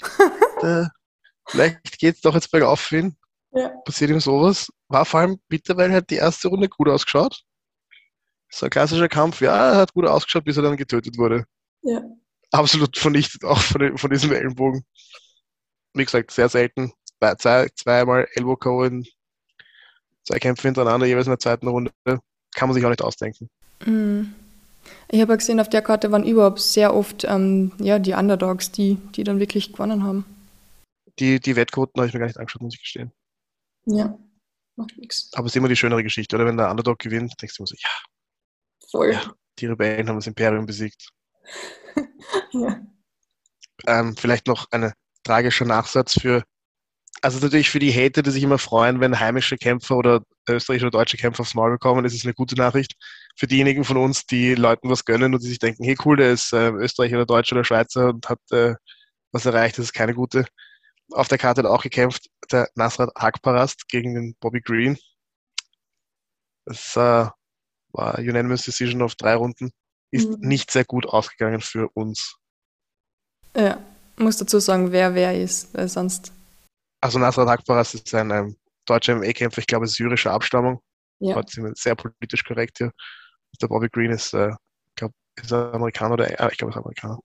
[0.62, 0.90] der,
[1.48, 3.16] vielleicht geht es doch jetzt bergauf für ihn.
[3.52, 3.68] Ja.
[3.84, 4.68] Passiert ihm sowas.
[4.88, 7.42] War vor allem mittlerweile hat die erste Runde gut ausgeschaut.
[8.50, 11.44] So ein klassischer Kampf, ja, er hat gut ausgeschaut, bis er dann getötet wurde.
[11.82, 12.02] Ja.
[12.50, 14.84] Absolut vernichtet, auch von, von diesem Ellenbogen
[15.94, 16.92] wie gesagt, sehr selten.
[17.38, 18.84] Zwei, zweimal Elbow Co.
[18.84, 19.06] in
[20.24, 21.92] zwei Kämpfe hintereinander, jeweils in der zweiten Runde.
[22.04, 23.48] Kann man sich auch nicht ausdenken.
[23.84, 24.34] Mhm.
[25.08, 28.70] Ich habe ja gesehen, auf der Karte waren überhaupt sehr oft ähm, ja, die Underdogs,
[28.70, 30.24] die, die dann wirklich gewonnen haben.
[31.18, 33.12] Die, die Wettquoten habe ich mir gar nicht angeschaut, muss ich gestehen.
[33.86, 34.18] Ja,
[34.76, 35.30] macht nichts.
[35.34, 36.46] Aber es ist immer die schönere Geschichte, oder?
[36.46, 37.88] Wenn der Underdog gewinnt, denkst du immer so, ja.
[38.90, 39.12] Voll.
[39.12, 41.10] Ja, die Rebellen haben das Imperium besiegt.
[42.52, 42.80] ja.
[43.86, 46.44] Ähm, vielleicht noch eine tragischer Nachsatz für,
[47.22, 50.98] also natürlich für die Hater, die sich immer freuen, wenn heimische Kämpfer oder österreichische oder
[50.98, 52.94] deutsche Kämpfer aufs Maul bekommen, ist es eine gute Nachricht.
[53.36, 56.32] Für diejenigen von uns, die Leuten was gönnen und die sich denken, hey cool, der
[56.32, 58.74] ist äh, Österreicher oder Deutscher oder Schweizer und hat äh,
[59.32, 60.46] was erreicht, das ist keine gute.
[61.10, 64.98] Auf der Karte hat auch gekämpft der Nasrat Hakparast gegen den Bobby Green.
[66.66, 67.28] Das äh,
[67.92, 69.70] war Unanimous Decision auf drei Runden.
[70.10, 70.48] Ist mhm.
[70.48, 72.36] nicht sehr gut ausgegangen für uns.
[73.56, 73.78] Ja,
[74.16, 76.32] muss dazu sagen, wer wer ist, weil sonst.
[77.00, 80.80] Also Nasrat Akbaras ist ein ähm, deutscher MMA-Kämpfer, ich glaube syrischer Abstammung.
[81.20, 81.40] Ja.
[81.74, 82.92] Sehr politisch korrekt hier.
[83.60, 86.76] Der Bobby Green ist, äh, ich glaube, ist er Amerikaner oder äh, ich glaube, ist
[86.76, 87.18] Amerikaner.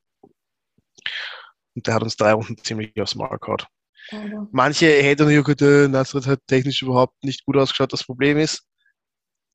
[1.76, 3.64] Und der hat uns drei Runden ziemlich aufs Maul gehauen.
[4.12, 4.48] Ja.
[4.52, 7.94] Manche hätten gesagt, Nasrat hat technisch überhaupt nicht gut ausgeschaut.
[7.94, 8.64] Das Problem ist,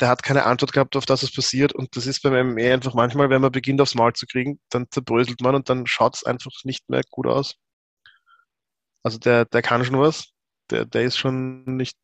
[0.00, 1.72] der hat keine Antwort gehabt auf das, was passiert.
[1.72, 4.86] Und das ist beim MMA einfach manchmal, wenn man beginnt, aufs Maul zu kriegen, dann
[4.90, 7.54] zerbröselt man und dann schaut es einfach nicht mehr gut aus.
[9.02, 10.32] Also der, der kann schon was.
[10.70, 11.98] Der, der ist schon nicht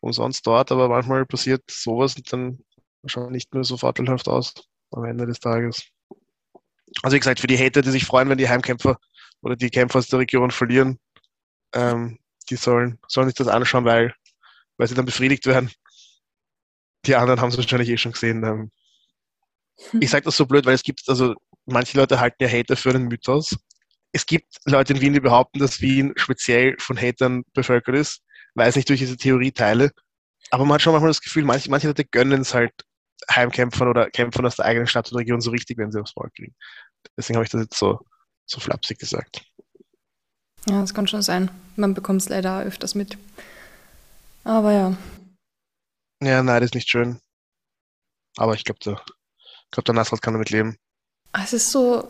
[0.00, 2.58] umsonst dort, aber manchmal passiert sowas und dann
[3.06, 4.54] schaut nicht mehr so vorteilhaft aus
[4.90, 5.84] am Ende des Tages.
[7.02, 8.98] Also wie gesagt, für die Hater, die sich freuen, wenn die Heimkämpfer
[9.42, 10.98] oder die Kämpfer aus der Region verlieren,
[11.74, 14.14] ähm, die sollen, sollen sich das anschauen, weil,
[14.76, 15.70] weil sie dann befriedigt werden
[17.06, 18.44] die anderen haben es wahrscheinlich eh schon gesehen.
[18.44, 18.70] Ähm,
[20.00, 21.34] ich sage das so blöd, weil es gibt, also
[21.66, 23.56] manche Leute halten ja Hater für einen Mythos.
[24.12, 28.22] Es gibt Leute in Wien, die behaupten, dass Wien speziell von Hatern bevölkert ist.
[28.54, 29.92] Weiß nicht, durch diese Theorie teile.
[30.50, 32.72] Aber man hat schon manchmal das Gefühl, manche, manche Leute gönnen es halt
[33.30, 36.30] Heimkämpfern oder Kämpfern aus der eigenen Stadt oder Region so richtig, wenn sie aufs Maul
[36.34, 36.54] kriegen.
[37.16, 38.00] Deswegen habe ich das jetzt so,
[38.46, 39.42] so flapsig gesagt.
[40.68, 41.50] Ja, das kann schon sein.
[41.76, 43.16] Man bekommt es leider öfters mit.
[44.44, 44.96] Aber ja,
[46.22, 47.20] ja, nein, das ist nicht schön.
[48.36, 49.00] Aber ich glaube, der,
[49.70, 50.76] glaub, der Nasrat kann damit leben.
[51.32, 52.08] Es ist so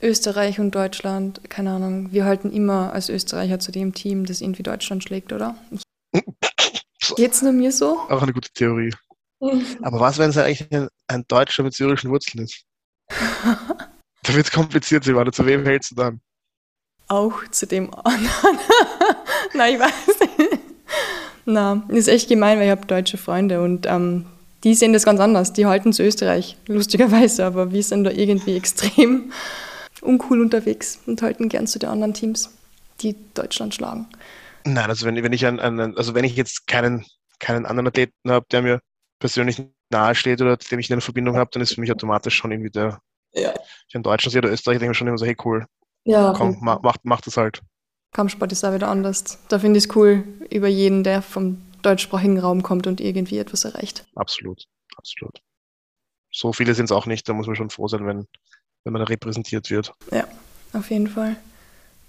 [0.00, 2.12] Österreich und Deutschland, keine Ahnung.
[2.12, 5.56] Wir halten immer als Österreicher zu dem Team, das irgendwie Deutschland schlägt, oder?
[7.16, 7.98] Geht's nur mir so?
[8.08, 8.94] Auch eine gute Theorie.
[9.82, 12.64] Aber was, wenn es eigentlich ein, ein, Deutscher mit syrischen Wurzeln ist?
[13.08, 15.32] da wird es kompliziert, Silvana.
[15.32, 16.20] Zu wem hältst du dann?
[17.12, 18.58] auch zu dem anderen.
[19.54, 20.51] Nein, ich weiß nicht.
[21.44, 24.26] Na, ist echt gemein, weil ich habe deutsche Freunde und ähm,
[24.64, 25.52] die sehen das ganz anders.
[25.52, 29.32] Die halten zu Österreich, lustigerweise, aber wir sind da irgendwie extrem
[30.00, 32.50] uncool unterwegs und halten gern zu den anderen Teams,
[33.00, 34.06] die Deutschland schlagen.
[34.64, 37.04] Nein, also wenn, wenn ich an, an, also wenn ich jetzt keinen,
[37.40, 38.80] keinen anderen Athleten habe, der mir
[39.18, 42.52] persönlich nahe steht oder dem ich eine Verbindung habe, dann ist für mich automatisch schon
[42.52, 43.00] irgendwie der,
[43.32, 43.52] ja.
[43.88, 45.66] ich in Deutschland sehe oder Österreich, denke ich schon immer so, hey cool,
[46.04, 47.60] ja, komm, ma, mach, mach das halt.
[48.12, 49.38] Kampfsport ist auch wieder anders.
[49.48, 53.64] Da finde ich es cool über jeden, der vom deutschsprachigen Raum kommt und irgendwie etwas
[53.64, 54.04] erreicht.
[54.14, 55.40] Absolut, absolut.
[56.30, 58.26] So viele sind es auch nicht, da muss man schon froh sein, wenn,
[58.84, 59.92] wenn man repräsentiert wird.
[60.10, 60.26] Ja,
[60.72, 61.36] auf jeden Fall.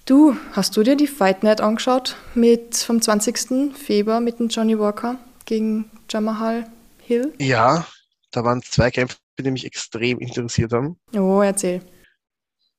[0.05, 3.73] Du, hast du dir die Fight Night angeschaut mit vom 20.
[3.73, 7.33] Februar mit dem Johnny Walker gegen Jamahal Hill?
[7.39, 7.87] Ja,
[8.31, 10.97] da waren zwei Kämpfe, die mich extrem interessiert haben.
[11.15, 11.81] Oh, erzähl.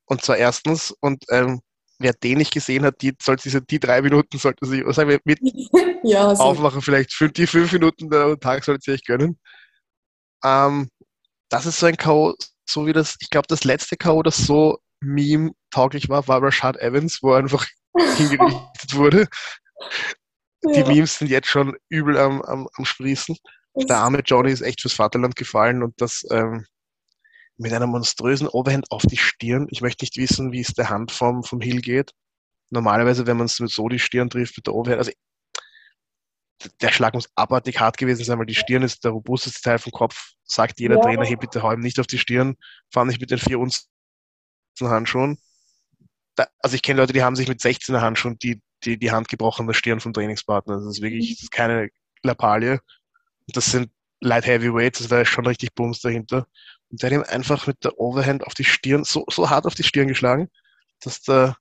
[0.05, 1.61] Und zwar erstens, und ähm,
[2.05, 5.21] wer den nicht gesehen hat, die, sollte diese, die drei Minuten sollte sich, sagen wir,
[5.25, 5.41] mit
[6.05, 9.39] ja, aufmachen, vielleicht fünf, die fünf Minuten am Tag sollte sich gönnen.
[10.45, 10.91] Ähm,
[11.49, 12.35] das ist so ein K.O.,
[12.69, 17.19] so wie das, ich glaube, das letzte K.O., das so meme-tauglich war, war Rashad Evans,
[17.23, 17.67] wo er einfach
[18.17, 19.27] hingerichtet wurde.
[20.63, 20.87] Die ja.
[20.87, 23.37] Memes sind jetzt schon übel am, am, am Sprießen.
[23.89, 26.67] Der arme Johnny ist echt fürs Vaterland gefallen und das ähm,
[27.57, 29.67] mit einer monströsen Overhand auf die Stirn.
[29.71, 32.13] Ich möchte nicht wissen, wie es der Hand vom, vom Hill geht.
[32.71, 35.13] Normalerweise, wenn man es mit so die Stirn trifft, mit der Overhand, also
[36.81, 39.93] der Schlag muss abartig hart gewesen sein, weil die Stirn ist der robusteste Teil vom
[39.93, 40.33] Kopf.
[40.45, 41.03] Sagt jeder ja.
[41.03, 42.57] Trainer, hey, bitte hau ihm nicht auf die Stirn,
[42.91, 43.87] fahr nicht mit den vier Unzen
[44.81, 45.39] Handschuhen.
[46.37, 49.29] Da, also ich kenne Leute, die haben sich mit 16er Handschuhen die, die, die Hand
[49.29, 50.77] gebrochen der Stirn vom Trainingspartner.
[50.77, 51.91] Das ist wirklich das ist keine
[52.23, 52.81] Lappalie.
[53.49, 53.91] Das sind
[54.21, 56.47] Light Heavyweights, also da ist schon richtig Bums dahinter.
[56.95, 59.75] Und der hat ihm einfach mit der Overhand auf die Stirn, so, so hart auf
[59.75, 60.49] die Stirn geschlagen,
[61.03, 61.57] dass der,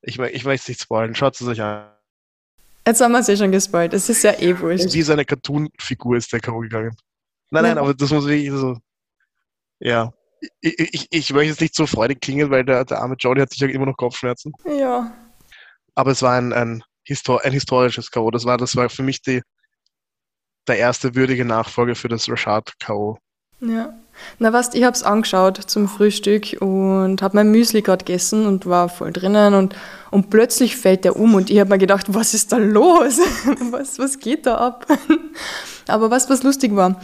[0.00, 1.92] ich, ich weiß nicht spoilen, schaut es euch an.
[2.86, 4.94] Jetzt haben wir es ja schon gespoilt, es ist ja eh wurscht.
[4.94, 6.60] Wie seine Cartoon-Figur ist der K.O.
[6.60, 6.96] gegangen.
[7.50, 7.82] Nein, nein, ja.
[7.82, 8.78] aber das muss wirklich so,
[9.80, 10.14] ja.
[10.62, 13.50] Ich, ich, ich möchte jetzt nicht so freudig klingen, weil der, der arme Johnny hat
[13.50, 14.54] sicher immer noch Kopfschmerzen.
[14.64, 15.14] Ja.
[15.94, 18.30] Aber es war ein, ein, Histor ein historisches K.O.
[18.30, 19.42] Das war, das war für mich die,
[20.66, 23.18] der erste würdige Nachfolger für das Rashad K.O.
[23.60, 23.94] Ja.
[24.38, 28.66] Na was, ich habe es angeschaut zum Frühstück und habe mein Müsli gerade gegessen und
[28.66, 29.74] war voll drinnen und,
[30.10, 33.18] und plötzlich fällt der um und ich habe mir gedacht, was ist da los?
[33.70, 34.86] was, was geht da ab?
[35.86, 37.00] Aber was, was lustig war.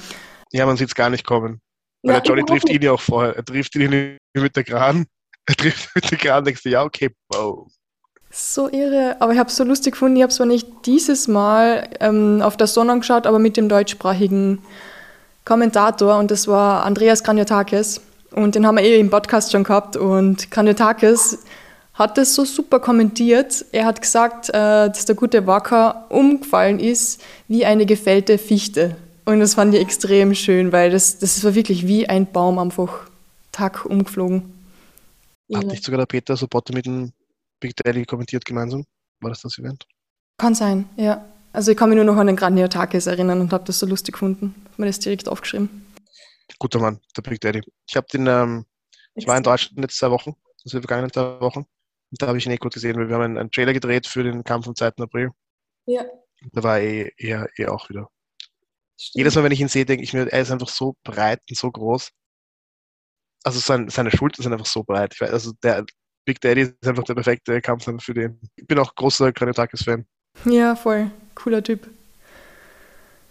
[0.53, 1.61] Ja, man sieht es gar nicht kommen.
[2.03, 3.35] Weil ja, der Johnny trifft ihn ja auch vorher.
[3.35, 5.07] Er trifft ihn mit der Kran.
[5.47, 7.67] Er trifft mit der Kran, denkst du, ja, okay, wow.
[8.31, 10.17] So irre, aber ich habe es so lustig gefunden.
[10.17, 14.63] Ich habe zwar nicht dieses Mal ähm, auf der Sonne angeschaut, aber mit dem deutschsprachigen
[15.47, 18.03] Kommentator und das war Andreas Kranjotakis.
[18.33, 19.97] Und den haben wir eh im Podcast schon gehabt.
[19.97, 21.39] Und Kranjotakis
[21.95, 23.65] hat das so super kommentiert.
[23.73, 28.97] Er hat gesagt, äh, dass der gute Wacker umgefallen ist wie eine gefällte Fichte.
[29.25, 33.09] Und das fand ich extrem schön, weil das, das war wirklich wie ein Baum einfach
[33.53, 34.53] Tag umgeflogen.
[35.55, 37.13] Hat nicht sogar der Peter Sobotte mit dem
[37.61, 38.85] Big Daddy kommentiert gemeinsam?
[39.21, 39.87] War das das Event?
[40.39, 41.25] Kann sein, ja.
[41.57, 44.13] Also ich kann mich nur noch an den Graniotakis erinnern und habe das so lustig
[44.13, 44.55] gefunden.
[44.73, 45.87] Hab mir das direkt aufgeschrieben.
[46.59, 47.63] Guter Mann, der Big Daddy.
[47.89, 48.67] Ich habe den, ähm,
[49.15, 51.61] ich war in Deutschland letzte zwei Wochen, also die vergangenen zwei Wochen.
[51.61, 54.07] Und da habe ich ihn eh gut gesehen, weil wir haben einen, einen Trailer gedreht
[54.07, 54.89] für den Kampf am 2.
[54.99, 55.31] April.
[55.87, 56.05] Ja.
[56.53, 58.11] Da war er eh, eher, eher auch wieder.
[59.01, 59.15] Stimmt.
[59.15, 61.57] Jedes Mal, wenn ich ihn sehe, denke ich mir, er ist einfach so breit und
[61.57, 62.11] so groß.
[63.45, 65.19] Also sein, seine Schultern sind einfach so breit.
[65.19, 65.87] Weiß, also der
[66.27, 68.39] Big Daddy ist einfach der perfekte Kampf für den.
[68.57, 70.07] Ich bin auch großer Graniotakis-Fan.
[70.45, 71.87] Ja, voll cooler Typ.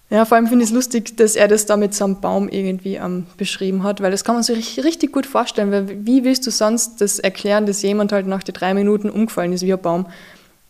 [0.09, 2.47] Ja, vor allem finde ich es lustig, dass er das da mit so einem Baum
[2.47, 6.45] irgendwie ähm, beschrieben hat, weil das kann man sich richtig gut vorstellen, weil wie willst
[6.45, 9.81] du sonst das erklären, dass jemand halt nach den drei Minuten umgefallen ist wie ein
[9.81, 10.05] Baum?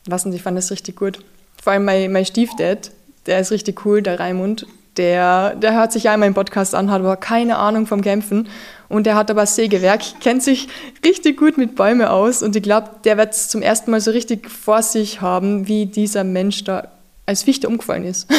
[0.08, 1.20] Was und ich fand das richtig gut.
[1.62, 2.92] Vor allem mein, mein Stiefdad,
[3.26, 4.68] der ist richtig cool, der Raimund,
[4.98, 8.48] der, der hört sich einmal im Podcast an, hat aber keine Ahnung vom Kämpfen
[8.88, 10.70] und der hat aber Sägewerk, kennt sich
[11.04, 14.12] richtig gut mit Bäumen aus und ich glaube, der wird es zum ersten Mal so
[14.12, 16.88] richtig vor sich haben, wie dieser Mensch da
[17.26, 18.32] als Fichte umgefallen ist.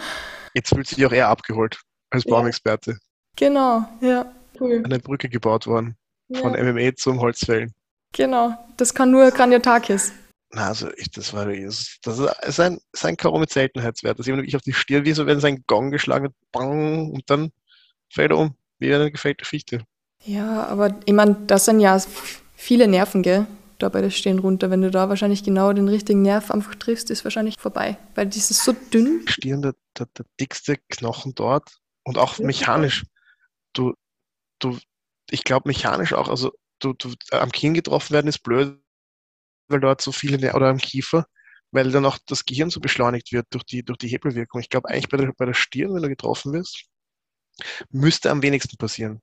[0.54, 2.92] Jetzt fühlt sich auch eher abgeholt als Baumexperte.
[2.92, 2.98] Ja.
[3.36, 4.32] Genau, ja.
[4.58, 4.82] Cool.
[4.84, 5.96] Eine Brücke gebaut worden.
[6.28, 6.40] Ja.
[6.40, 7.72] Von MMA zum Holzfällen.
[8.12, 10.12] Genau, das kann nur Graniotakis.
[10.50, 14.18] Na, also ich, das war das ist ein, ist ein Karo mit Seltenheitswert.
[14.18, 17.22] Dass jemand wirklich auf die Stirn, wie so wenn sein Gong geschlagen hat, bang, und
[17.26, 17.52] dann
[18.08, 19.82] fällt er um, wie eine gefällte Fichte.
[20.24, 22.00] Ja, aber ich meine, das sind ja
[22.54, 23.46] viele Nerven, gell?
[23.78, 24.70] Da bei der Stirn runter.
[24.70, 27.98] Wenn du da wahrscheinlich genau den richtigen Nerv einfach triffst, ist wahrscheinlich vorbei.
[28.14, 29.24] Weil die ist so dünn.
[29.28, 31.78] Stirn, der, der, der dickste Knochen dort.
[32.04, 33.04] Und auch mechanisch.
[33.72, 33.94] Du,
[34.58, 34.78] du,
[35.30, 38.80] ich glaube mechanisch auch, also du, du am Kinn getroffen werden ist blöd,
[39.68, 41.26] weil dort so viele, oder am Kiefer,
[41.70, 44.60] weil dann auch das Gehirn so beschleunigt wird durch die, durch die Hebelwirkung.
[44.60, 46.84] Ich glaube eigentlich bei der, bei der Stirn, wenn du getroffen wirst,
[47.90, 49.20] müsste am wenigsten passieren,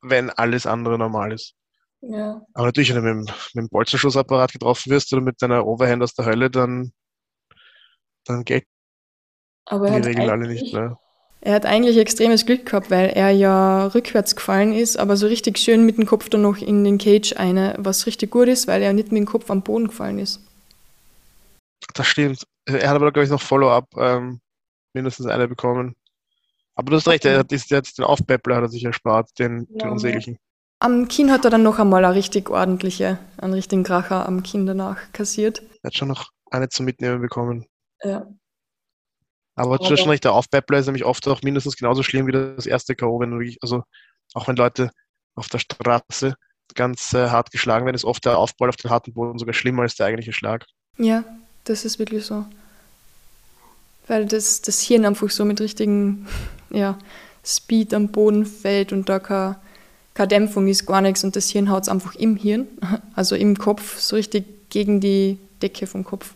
[0.00, 1.54] wenn alles andere normal ist.
[2.02, 2.40] Ja.
[2.54, 6.02] Aber natürlich, wenn du mit, dem- mit dem Bolzenschussapparat getroffen wirst oder mit deiner Overhand
[6.02, 6.92] aus der Hölle, dann,
[8.24, 8.66] dann gelten
[9.66, 10.98] Aber er die hat, Regeln alle eigentlich, nicht mehr.
[11.42, 15.58] er hat eigentlich extremes Glück gehabt, weil er ja rückwärts gefallen ist, aber so richtig
[15.58, 18.80] schön mit dem Kopf dann noch in den Cage eine, was richtig gut ist, weil
[18.82, 20.40] er nicht mit dem Kopf am Boden gefallen ist.
[21.94, 22.44] Das stimmt.
[22.66, 24.40] Er hat aber, glaube ich, noch Follow-up ähm,
[24.94, 25.96] mindestens eine bekommen.
[26.76, 29.84] Aber du hast recht, er hat jetzt den Aufpeppler hat er sich erspart, den, Ja.
[29.84, 30.38] den unsäglichen.
[30.80, 34.64] Am Kinn hat er dann noch einmal eine richtig ordentliche, einen richtigen Kracher am Kinn
[34.64, 35.62] danach kassiert.
[35.82, 37.66] Er hat schon noch eine zum Mitnehmen bekommen.
[38.02, 38.26] Ja.
[39.56, 42.64] Aber Aber- schon recht, der Aufpeppler ist nämlich oft auch mindestens genauso schlimm wie das
[42.66, 43.82] erste K.O., wenn wirklich, also
[44.32, 44.90] auch wenn Leute
[45.34, 46.34] auf der Straße
[46.74, 49.82] ganz äh, hart geschlagen werden, ist oft der Aufball auf den harten Boden sogar schlimmer
[49.82, 50.64] als der eigentliche Schlag.
[50.96, 51.24] Ja,
[51.64, 52.46] das ist wirklich so.
[54.06, 56.26] Weil das, das Hirn einfach so mit richtigen
[56.70, 56.98] ja,
[57.44, 59.56] Speed am Boden fällt und da keine,
[60.20, 62.68] keine Dämpfung ist, gar nichts und das Hirn haut es einfach im Hirn,
[63.14, 66.34] also im Kopf, so richtig gegen die Decke vom Kopf.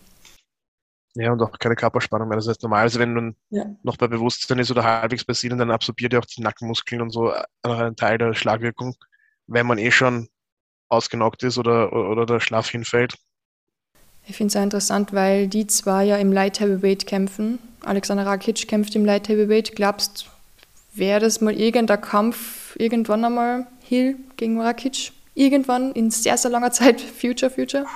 [1.16, 2.36] Ja, und auch keine Körperspannung mehr.
[2.38, 3.66] Das heißt, normalerweise, wenn man Ja.
[3.82, 7.10] noch bei Bewusstsein ist oder halbwegs bei Sinnen, dann absorbiert ja auch die Nackenmuskeln und
[7.10, 8.96] so äh, einen Teil der Schlagwirkung,
[9.46, 10.28] wenn man eh schon
[10.88, 13.16] ausgenockt ist oder, oder der Schlaf hinfällt.
[14.26, 17.58] Ich finde es auch interessant, weil die zwei ja im Light Heavyweight kämpfen.
[17.84, 19.76] Alexander Rakic kämpft im Light Heavyweight.
[19.76, 20.30] Glaubst
[20.94, 25.12] wäre das mal irgendein Kampf irgendwann einmal Hill gegen Rakic?
[25.34, 27.86] Irgendwann in sehr, sehr langer Zeit, Future, Future?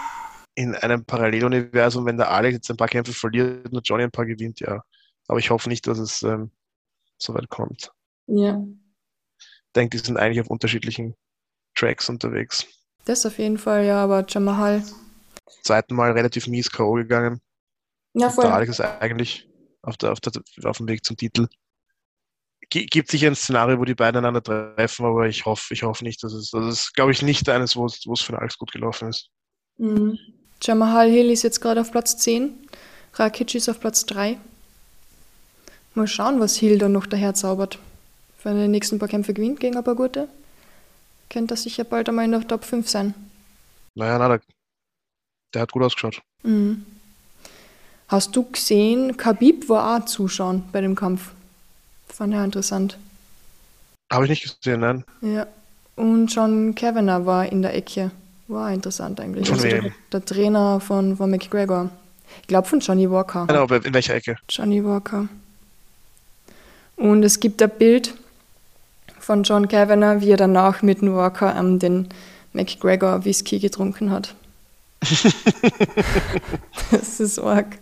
[0.54, 4.26] In einem Paralleluniversum, wenn der Alex jetzt ein paar Kämpfe verliert und Johnny ein paar
[4.26, 4.82] gewinnt, ja.
[5.28, 6.50] Aber ich hoffe nicht, dass es ähm,
[7.18, 7.92] so weit kommt.
[8.26, 8.62] Ja.
[9.38, 11.14] Ich denke, die sind eigentlich auf unterschiedlichen
[11.74, 12.66] Tracks unterwegs.
[13.04, 14.82] Das auf jeden Fall, ja, aber Jamal.
[15.62, 16.94] Zweiten Mal relativ mies K.O.
[16.94, 17.40] gegangen.
[18.14, 19.48] Ja, Der Alex ist eigentlich
[19.82, 20.32] auf, der, auf, der,
[20.64, 21.46] auf dem Weg zum Titel.
[22.70, 26.22] Gibt sicher ein Szenario, wo die beiden einander treffen, aber ich hoffe, ich hoffe nicht,
[26.22, 28.58] dass es, das ist, glaube ich, nicht eines, wo es, wo es für den Alex
[28.58, 29.30] gut gelaufen ist.
[29.78, 30.18] Mhm.
[30.62, 32.52] Jamal Hill ist jetzt gerade auf Platz 10.
[33.14, 34.38] Rakic ist auf Platz 3.
[35.94, 37.78] Mal schauen, was Hill dann noch daher zaubert.
[38.42, 40.28] Wenn er die nächsten paar Kämpfe gewinnt gegen ein paar gute,
[41.30, 43.14] könnte er sicher bald einmal in der Top 5 sein.
[43.94, 44.40] Naja, na, der,
[45.54, 46.20] der hat gut ausgeschaut.
[46.42, 46.84] Mhm.
[48.08, 51.32] Hast du gesehen, Khabib war auch zuschauen bei dem Kampf.
[52.08, 52.98] Fand er interessant.
[54.12, 55.04] Habe ich nicht gesehen, nein.
[55.20, 55.46] Ja.
[55.96, 58.10] Und John Kavanagh war in der Ecke.
[58.46, 59.48] War interessant eigentlich.
[59.48, 59.92] Von Also der, wem?
[60.12, 61.90] der Trainer von, von McGregor.
[62.42, 63.46] Ich glaube von Johnny Walker.
[63.46, 64.36] Genau, aber in welcher Ecke?
[64.48, 65.28] Johnny Walker.
[66.96, 68.14] Und es gibt ein Bild
[69.18, 72.08] von John Kavanagh, wie er danach mit dem Walker ähm, den
[72.52, 74.34] McGregor Whisky getrunken hat.
[76.90, 77.78] das ist arg.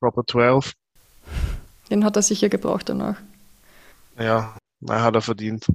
[0.00, 0.72] Proper 12.
[1.90, 3.20] Den hat er sicher gebraucht danach.
[4.18, 5.66] Ja, na, hat er verdient.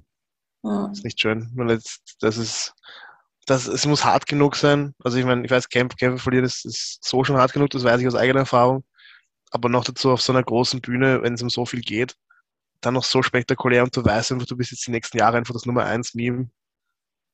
[0.63, 0.87] Ja.
[0.91, 1.51] Ist nicht schön.
[1.67, 2.73] Jetzt, das ist,
[3.45, 4.93] das, es muss hart genug sein.
[5.03, 7.83] Also ich meine, ich weiß, Kämpfe, Kämpfe verlieren ist, ist so schon hart genug, das
[7.83, 8.83] weiß ich aus eigener Erfahrung.
[9.51, 12.15] Aber noch dazu auf so einer großen Bühne, wenn es um so viel geht,
[12.81, 15.53] dann noch so spektakulär und du weißt einfach, du bist jetzt die nächsten Jahre einfach
[15.53, 16.49] das Nummer 1 Meme,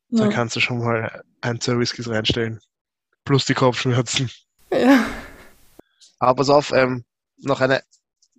[0.10, 0.30] da Ja.
[0.30, 2.60] kannst du schon mal ein, zwei Whiskys reinstellen.
[3.26, 4.30] Plus die Kopfschmerzen.
[4.72, 5.06] ja.
[6.20, 7.06] Aber pass auf, ähm,
[7.38, 7.82] noch eine,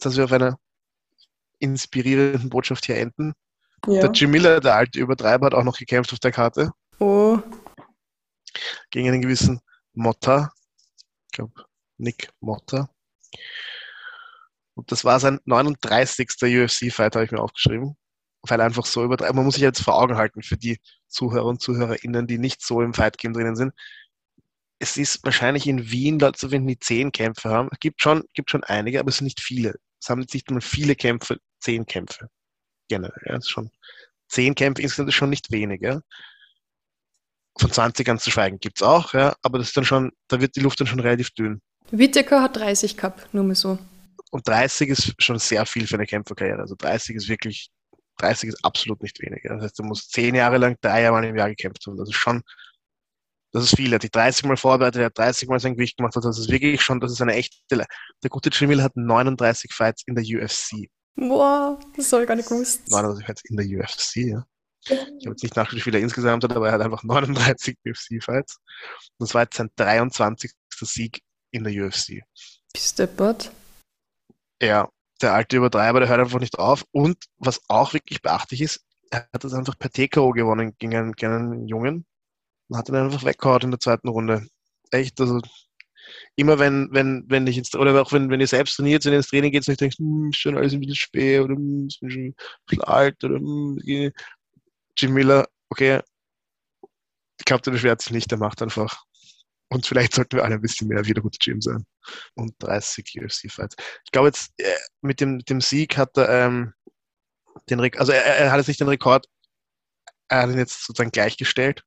[0.04, 0.58] dass wir auf einer
[1.58, 3.34] inspirierenden Botschaft hier enden.
[3.86, 4.00] ja.
[4.00, 7.38] Der Jim Miller, der alte Übertreiber, hat auch noch gekämpft auf der Karte Oh,
[8.90, 9.60] gegen einen gewissen
[9.94, 10.52] Motta.
[11.26, 11.64] Ich glaube,
[11.96, 12.90] Nick Motta.
[14.74, 16.28] Und das war sein 39.
[16.42, 17.96] UFC-Fight, habe ich mir aufgeschrieben.
[18.42, 19.34] Weil einfach so übertreibt.
[19.34, 20.78] Man muss sich jetzt vor Augen halten für die
[21.08, 23.72] Zuhörer und Zuhörerinnen, die nicht so im Fight-Game drinnen sind.
[24.78, 27.68] Es ist wahrscheinlich in Wien Leute zu finden, die zehn Kämpfe haben.
[27.70, 29.74] Es gibt schon, gibt schon einige, aber es sind nicht viele.
[30.00, 32.28] Es haben jetzt nicht mal viele Kämpfe, zehn Kämpfe.
[32.88, 33.40] Generell, ja.
[33.42, 33.70] Schon,
[34.28, 36.00] zehn Kämpfe insgesamt ist schon nicht wenig, ja.
[37.58, 40.56] Von 20 ganz zu schweigen gibt's auch, ja, aber das ist dann schon, da wird
[40.56, 41.60] die Luft dann schon relativ dünn.
[41.90, 43.78] Whittaker hat 30 gehabt, nur mal so.
[44.30, 46.60] Und 30 ist schon sehr viel für eine Kämpferkarriere.
[46.60, 47.70] Also 30 ist wirklich,
[48.18, 49.42] 30 ist absolut nicht wenig.
[49.42, 49.54] ja.
[49.54, 51.96] Das heißt, du musst zehn Jahre lang drei Mal im Jahr gekämpft haben.
[51.96, 52.42] Das ist schon,
[53.52, 53.92] das ist viel.
[53.92, 56.16] Er hat sich 30 Mal vorbereitet, er hat 30 Mal sein Gewicht gemacht.
[56.16, 57.86] Also das ist wirklich schon, das ist eine echte, Le-
[58.22, 60.88] der gute Jim Miller hat 39 Fights in der UFC.
[61.16, 62.90] Boah, das habe ich gar nicht gewusst.
[62.90, 64.44] 39 Fights in der UFC, ja.
[64.82, 67.76] Ich habe jetzt nicht nachgeschaut, wie viel er insgesamt hat, aber er hat einfach 39
[67.86, 68.58] UFC-Fights.
[69.18, 70.52] Das war jetzt sein 23.
[70.82, 71.20] Sieg
[71.50, 72.22] in der UFC.
[72.72, 73.50] Bist deppert.
[74.62, 74.88] Ja,
[75.20, 76.84] der alte Übertreiber, der hört einfach nicht auf.
[76.92, 78.80] Und was auch wirklich beachtlich ist,
[79.10, 82.06] er hat das einfach per TKO gewonnen gegen einen, gegen einen Jungen
[82.70, 84.46] und hat ihn einfach weggehauen in der zweiten Runde.
[84.92, 85.40] echt, also
[86.36, 89.28] immer wenn, wenn, wenn ich ins, oder auch wenn, wenn ihr selbst trainiert und ins
[89.28, 92.10] Training geht und ich denke, hm, schon alles ein bisschen spät oder hm, ist schon
[92.10, 92.34] ein
[92.66, 94.12] bisschen alt oder hm,
[94.96, 96.00] Jim Miller, okay,
[97.38, 99.02] ich glaube, der beschwert sich nicht, der macht einfach.
[99.72, 101.86] Und vielleicht sollten wir alle ein bisschen mehr wieder gut Gym sein.
[102.34, 103.76] Und 30 UFC-Fights.
[104.04, 106.74] Ich glaube jetzt, äh, mit dem, dem Sieg hat er ähm,
[107.70, 109.26] den Rekord, also er, er, hat jetzt nicht den Rekord,
[110.28, 111.84] er hat ihn jetzt sozusagen gleichgestellt.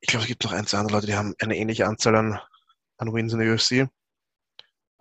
[0.00, 2.40] Ich glaube, es gibt noch ein, zwei andere Leute, die haben eine ähnliche Anzahl an,
[2.98, 3.88] an Wins in der UFC.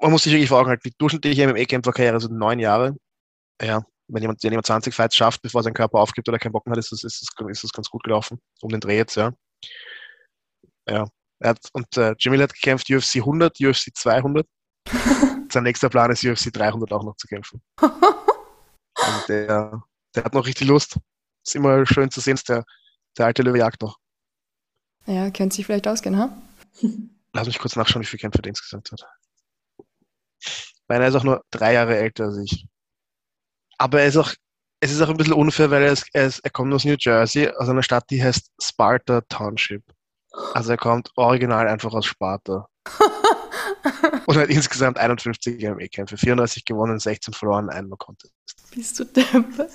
[0.02, 2.96] Man muss sich wirklich fragen, halt, die durchschnittliche MMA-Kämpferkarriere sind neun Jahre.
[3.62, 6.66] Ja, wenn jemand, wenn jemand 20 Fights schafft, bevor sein Körper aufgibt oder keinen Bock
[6.66, 8.40] mehr hat, ist das, ist das, ist das ganz gut gelaufen.
[8.62, 9.34] Um den Dreh jetzt, ja.
[10.88, 11.06] Ja,
[11.40, 14.48] er hat, und äh, Jimmy hat gekämpft UFC 100, UFC 200.
[15.52, 17.62] Sein nächster Plan ist UFC 300 auch noch zu kämpfen.
[17.82, 19.82] und der,
[20.16, 20.98] der hat noch richtig Lust.
[21.46, 22.66] Ist immer schön zu sehen, der,
[23.18, 23.98] der alte Löwe jagt noch.
[25.06, 26.30] Ja, könnte sich vielleicht ausgehen, ha?
[27.34, 29.06] Lass mich kurz nachschauen, wie viele Kämpfe der insgesamt hat.
[30.88, 32.68] Weil er ist auch nur drei Jahre älter als ich.
[33.78, 34.34] Aber er ist auch,
[34.80, 36.96] es ist auch ein bisschen unfair, weil er, ist, er, ist, er kommt aus New
[37.00, 39.84] Jersey, aus einer Stadt, die heißt Sparta Township.
[40.54, 42.68] Also er kommt original einfach aus Sparta.
[44.26, 48.34] und hat insgesamt 51 MMA-Kämpfe, 34 gewonnen, 16 verloren, einen Contest.
[48.74, 49.72] Bist du deppert?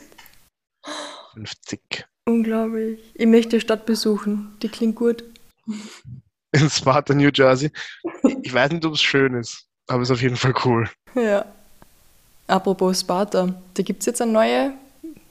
[1.35, 2.07] 50.
[2.27, 3.01] Unglaublich.
[3.15, 4.57] Ich möchte die Stadt besuchen.
[4.63, 5.25] Die klingt gut.
[6.53, 7.71] In Sparta, New Jersey.
[8.43, 10.89] Ich weiß nicht, ob es schön ist, aber es ist auf jeden Fall cool.
[11.15, 11.45] Ja.
[12.47, 14.75] Apropos Sparta, da gibt es jetzt eine neue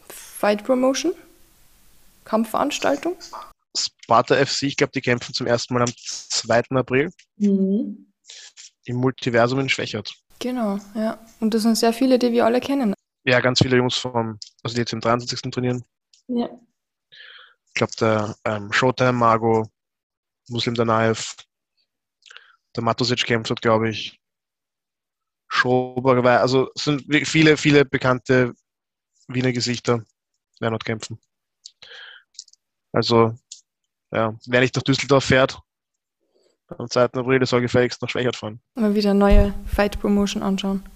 [0.09, 1.13] Fight Promotion?
[2.25, 3.15] Kampfveranstaltung?
[3.77, 6.63] Sparta FC, ich glaube, die kämpfen zum ersten Mal am 2.
[6.71, 8.11] April mhm.
[8.85, 10.13] im Multiversum in Schwächert.
[10.39, 11.17] Genau, ja.
[11.39, 12.93] Und das sind sehr viele, die wir alle kennen.
[13.23, 15.39] Ja, ganz viele Jungs vom, also die jetzt im 23.
[15.51, 15.83] trainieren.
[16.27, 16.49] Ja.
[17.73, 19.67] Ich glaube, der ähm, Showtime Margo,
[20.47, 21.35] Muslim Danaev,
[22.75, 24.19] der Matusic kämpft dort, glaube ich.
[25.47, 28.53] Schober, also es sind viele, viele bekannte
[29.27, 30.03] Wiener Gesichter
[30.59, 31.19] werden dort kämpfen.
[32.91, 33.35] Also
[34.11, 35.59] ja, wer nicht nach Düsseldorf fährt,
[36.67, 37.05] am 2.
[37.05, 38.61] April, soll gefälligst nach Schwächert fahren.
[38.75, 40.87] Mal wieder neue Fight Promotion anschauen.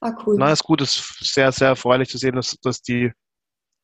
[0.00, 0.36] Ah, cool.
[0.38, 3.12] Na, ist gut, ist sehr, sehr erfreulich zu sehen, dass, dass die,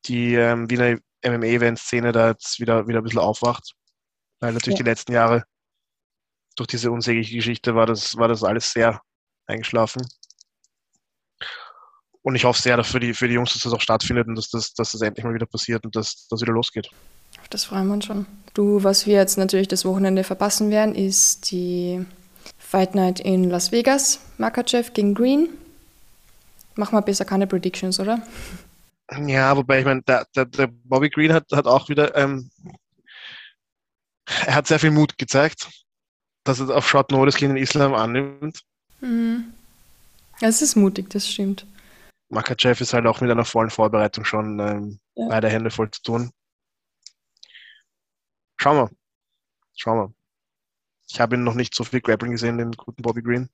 [0.05, 3.73] die ähm, Wiener MMA-Event-Szene da jetzt wieder, wieder ein bisschen aufwacht.
[4.39, 4.83] Weil natürlich ja.
[4.83, 5.43] die letzten Jahre
[6.55, 9.01] durch diese unsägliche Geschichte war das, war das alles sehr
[9.45, 10.07] eingeschlafen.
[12.21, 14.49] Und ich hoffe sehr für die, für die Jungs, dass das auch stattfindet und dass
[14.49, 16.89] das, dass das endlich mal wieder passiert und dass das wieder losgeht.
[17.49, 18.25] Das freuen wir uns schon.
[18.53, 22.03] Du, was wir jetzt natürlich das Wochenende verpassen werden, ist die
[22.57, 24.19] Fight Night in Las Vegas.
[24.37, 25.49] Makachev gegen Green.
[26.75, 28.21] Machen wir besser keine Predictions, oder?
[29.11, 32.49] Ja, wobei ich meine, der, der, der, Bobby Green hat, hat auch wieder, ähm,
[34.25, 35.69] er hat sehr viel Mut gezeigt,
[36.43, 38.61] dass er auf Short Notice gegen den Islam annimmt.
[39.01, 39.53] Mhm.
[40.41, 41.65] Es ist mutig, das stimmt.
[42.29, 45.27] Makachev ist halt auch mit einer vollen Vorbereitung schon ähm, ja.
[45.29, 46.31] beide Hände voll zu tun.
[48.57, 48.89] Schauen wir.
[49.75, 50.13] Schauen wir.
[51.07, 53.49] Ich habe ihn noch nicht so viel Grappling gesehen, den guten Bobby Green.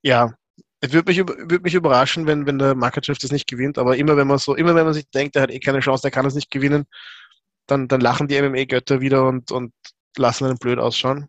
[0.00, 0.34] Ja,
[0.84, 4.16] es würde mich, würd mich überraschen, wenn, wenn der Makachev das nicht gewinnt, aber immer
[4.16, 6.26] wenn man so, immer wenn man sich denkt, er hat eh keine Chance, der kann
[6.26, 6.86] es nicht gewinnen,
[7.66, 9.72] dann, dann lachen die MMA-Götter wieder und, und
[10.16, 11.28] lassen einen blöd ausschauen.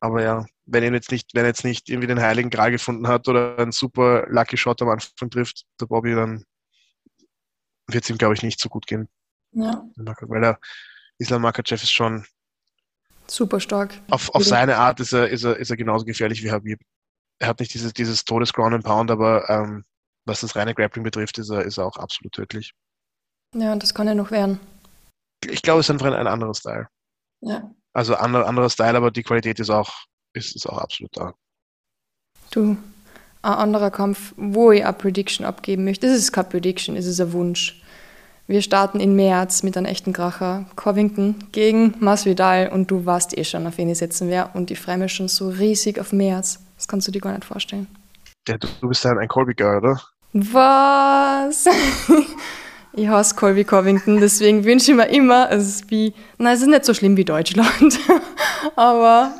[0.00, 3.08] Aber ja, wenn er jetzt nicht, wenn er jetzt nicht irgendwie den heiligen Gral gefunden
[3.08, 6.44] hat oder einen super Lucky Shot am Anfang trifft, der Bobby, dann
[7.88, 9.06] wird es ihm, glaube ich, nicht so gut gehen.
[9.52, 9.84] Ja.
[9.96, 10.58] Weil der
[11.18, 12.24] Islam Makachev ist schon
[13.26, 14.00] super stark.
[14.10, 16.80] Auf, auf seine Art ist er, ist, er, ist er genauso gefährlich wie Habib.
[17.42, 19.84] Er hat nicht dieses, dieses Todes-Ground and Pound, aber ähm,
[20.24, 22.72] was das reine Grappling betrifft, ist er, ist er auch absolut tödlich.
[23.56, 24.60] Ja, und das kann er noch werden.
[25.50, 26.86] Ich glaube, es ist einfach ein, ein anderer Style.
[27.40, 27.68] Ja.
[27.92, 29.92] Also andere, anderer Style, aber die Qualität ist auch,
[30.34, 31.34] ist, ist auch absolut da.
[32.52, 32.76] Du,
[33.42, 37.20] ein anderer Kampf, wo ich eine Prediction abgeben möchte, das ist keine Prediction, es ist
[37.20, 37.82] ein Wunsch.
[38.46, 40.66] Wir starten im März mit einem echten Kracher.
[40.76, 44.56] Covington gegen Masvidal und du weißt eh schon, auf wen ich setzen werde.
[44.56, 46.60] Und ich freue mich schon so riesig auf März.
[46.82, 47.86] Das kannst du dir gar nicht vorstellen.
[48.48, 50.02] Ja, du bist ja ein Colby-Girl, oder?
[50.32, 51.66] Was?
[52.92, 56.66] ich hasse Colby Covington, deswegen wünsche ich mir immer, es ist wie, nein, es ist
[56.66, 58.00] nicht so schlimm wie Deutschland,
[58.74, 59.32] aber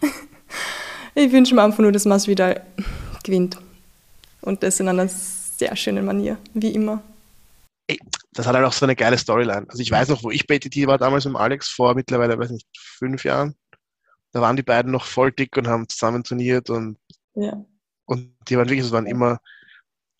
[1.14, 2.64] ich wünsche mir einfach nur, dass Masvidal
[3.22, 3.58] gewinnt.
[4.40, 7.02] Und das in einer sehr schönen Manier, wie immer
[8.32, 9.66] das hat halt auch so eine geile Storyline.
[9.68, 12.50] Also ich weiß noch, wo ich bei TT war damals mit Alex vor mittlerweile, weiß
[12.50, 13.54] nicht, fünf Jahren.
[14.32, 16.98] Da waren die beiden noch voll dick und haben zusammen trainiert und,
[17.34, 17.64] ja.
[18.06, 19.40] und die waren wirklich, es waren immer,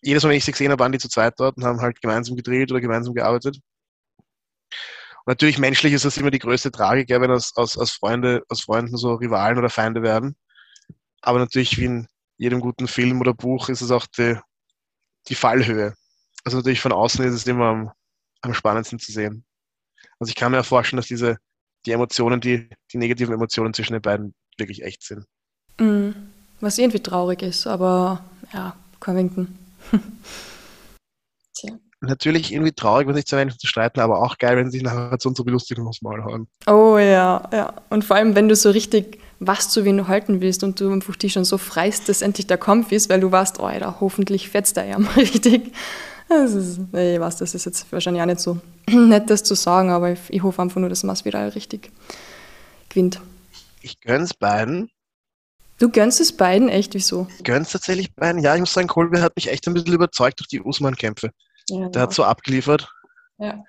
[0.01, 2.01] jedes Mal, wenn ich sie gesehen habe, waren die zu zweit dort und haben halt
[2.01, 3.59] gemeinsam gedreht oder gemeinsam gearbeitet.
[5.25, 8.61] natürlich menschlich ist das immer die größte Tragik, ja, wenn aus, aus, aus, Freunde, aus
[8.61, 10.35] Freunden so Rivalen oder Feinde werden.
[11.21, 12.07] Aber natürlich, wie in
[12.37, 14.37] jedem guten Film oder Buch, ist es auch die,
[15.27, 15.93] die Fallhöhe.
[16.43, 17.91] Also natürlich von außen ist es immer am,
[18.41, 19.45] am spannendsten zu sehen.
[20.19, 21.37] Also ich kann mir vorstellen, dass diese,
[21.85, 25.25] die Emotionen, die, die negativen Emotionen zwischen den beiden wirklich echt sind.
[25.79, 26.15] Mhm.
[26.59, 28.23] Was irgendwie traurig ist, aber
[28.53, 29.57] ja, Covington.
[31.55, 31.73] Tja.
[32.01, 35.17] Natürlich irgendwie traurig, wenn sich zwei Menschen streiten, aber auch geil, wenn sie sich nachher
[35.19, 36.47] so zur Belustigung aufs Maul hauen.
[36.67, 37.73] Oh ja, ja.
[37.89, 40.91] Und vor allem, wenn du so richtig was zu wen du halten willst und du
[40.91, 43.99] einfach dich schon so freist, dass endlich der Kampf ist, weil du weißt, oh, Alter,
[43.99, 45.73] hoffentlich fetzt er ja mal richtig.
[46.31, 48.57] Das ist, ich weiß, das ist jetzt wahrscheinlich auch nicht so
[48.89, 51.91] nett, das zu sagen, aber ich, ich hoffe einfach nur, dass Masvidal richtig
[52.87, 53.19] gewinnt.
[53.81, 54.89] Ich gönn's beiden.
[55.77, 56.69] Du gönnst es beiden?
[56.69, 56.93] Echt?
[56.93, 57.27] Wieso?
[57.37, 58.41] Ich gönn's tatsächlich beiden.
[58.41, 61.31] Ja, ich muss sagen, Colby hat mich echt ein bisschen überzeugt durch die Usman-Kämpfe.
[61.69, 62.89] Ja, der hat so abgeliefert.
[63.37, 63.63] Ja.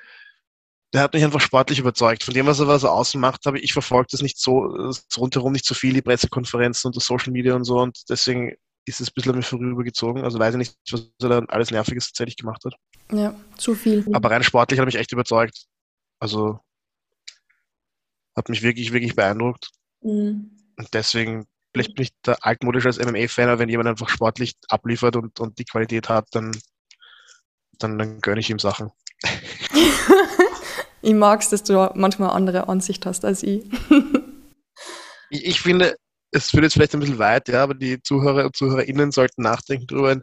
[0.93, 2.23] Der hat mich einfach sportlich überzeugt.
[2.23, 5.21] Von dem, was er, was er außen macht, habe ich verfolgt das nicht so, so
[5.21, 7.79] rundherum nicht so viel, die Pressekonferenzen und das Social Media und so.
[7.79, 8.55] Und deswegen
[8.85, 10.25] ist es ein bisschen an mir vorübergezogen.
[10.25, 12.75] Also weiß ich nicht, was er da alles Nerviges tatsächlich gemacht hat.
[13.13, 14.05] Ja, zu viel.
[14.13, 15.67] Aber rein sportlich hat er mich echt überzeugt.
[16.19, 16.61] Also
[18.37, 19.71] hat mich wirklich, wirklich beeindruckt.
[20.01, 20.51] Mhm.
[20.77, 25.17] Und deswegen, vielleicht bin ich der altmodisch als MMA-Fan, aber wenn jemand einfach sportlich abliefert
[25.17, 26.53] und, und die Qualität hat, dann,
[27.79, 28.91] dann, dann gönne ich ihm Sachen.
[31.03, 33.65] ich mag es, dass du manchmal andere Ansicht hast als ich.
[35.31, 35.47] ich.
[35.47, 35.97] Ich finde,
[36.33, 39.87] es führt jetzt vielleicht ein bisschen weit, ja, aber die Zuhörer und ZuhörerInnen sollten nachdenken
[39.87, 40.21] darüber,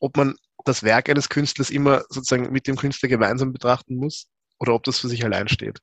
[0.00, 0.34] ob man
[0.64, 4.26] das Werk eines Künstlers immer sozusagen mit dem Künstler gemeinsam betrachten muss
[4.58, 5.80] oder ob das für sich allein steht.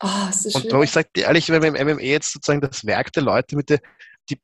[0.00, 0.82] Oh, das ist und schön.
[0.82, 3.68] ich sage dir ehrlich, wenn wir im MMA jetzt sozusagen das Werk der Leute mit
[3.68, 3.80] der,
[4.30, 4.40] die, die,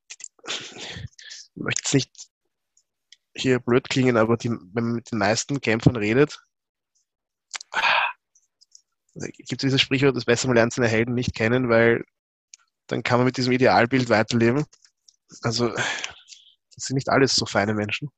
[0.48, 2.10] ich möchte jetzt nicht
[3.36, 6.40] hier blöd klingen, aber die, wenn man mit den meisten Kämpfern redet,
[9.14, 12.04] gibt es dieses Sprichwort, das besser man lernt seine Helden nicht kennen, weil
[12.87, 14.64] dann kann man mit diesem Idealbild weiterleben.
[15.43, 15.85] Also, das
[16.76, 18.11] sind nicht alles so feine Menschen.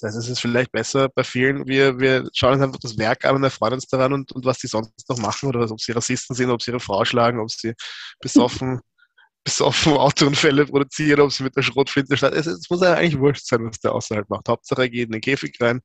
[0.00, 3.24] Das heißt, es ist vielleicht besser bei vielen, wir, wir schauen uns einfach das Werk
[3.26, 5.92] an und erfreuen uns daran und, und was die sonst noch machen oder ob sie
[5.92, 7.74] Rassisten sind, ob sie ihre Frau schlagen, ob sie
[8.20, 8.80] besoffen,
[9.44, 12.38] besoffen Autounfälle produzieren, ob sie mit der Schrotflinte starten.
[12.38, 14.48] Es, es muss eigentlich wurscht sein, was der außerhalb macht.
[14.48, 15.80] Hauptsache er geht in den Käfig rein,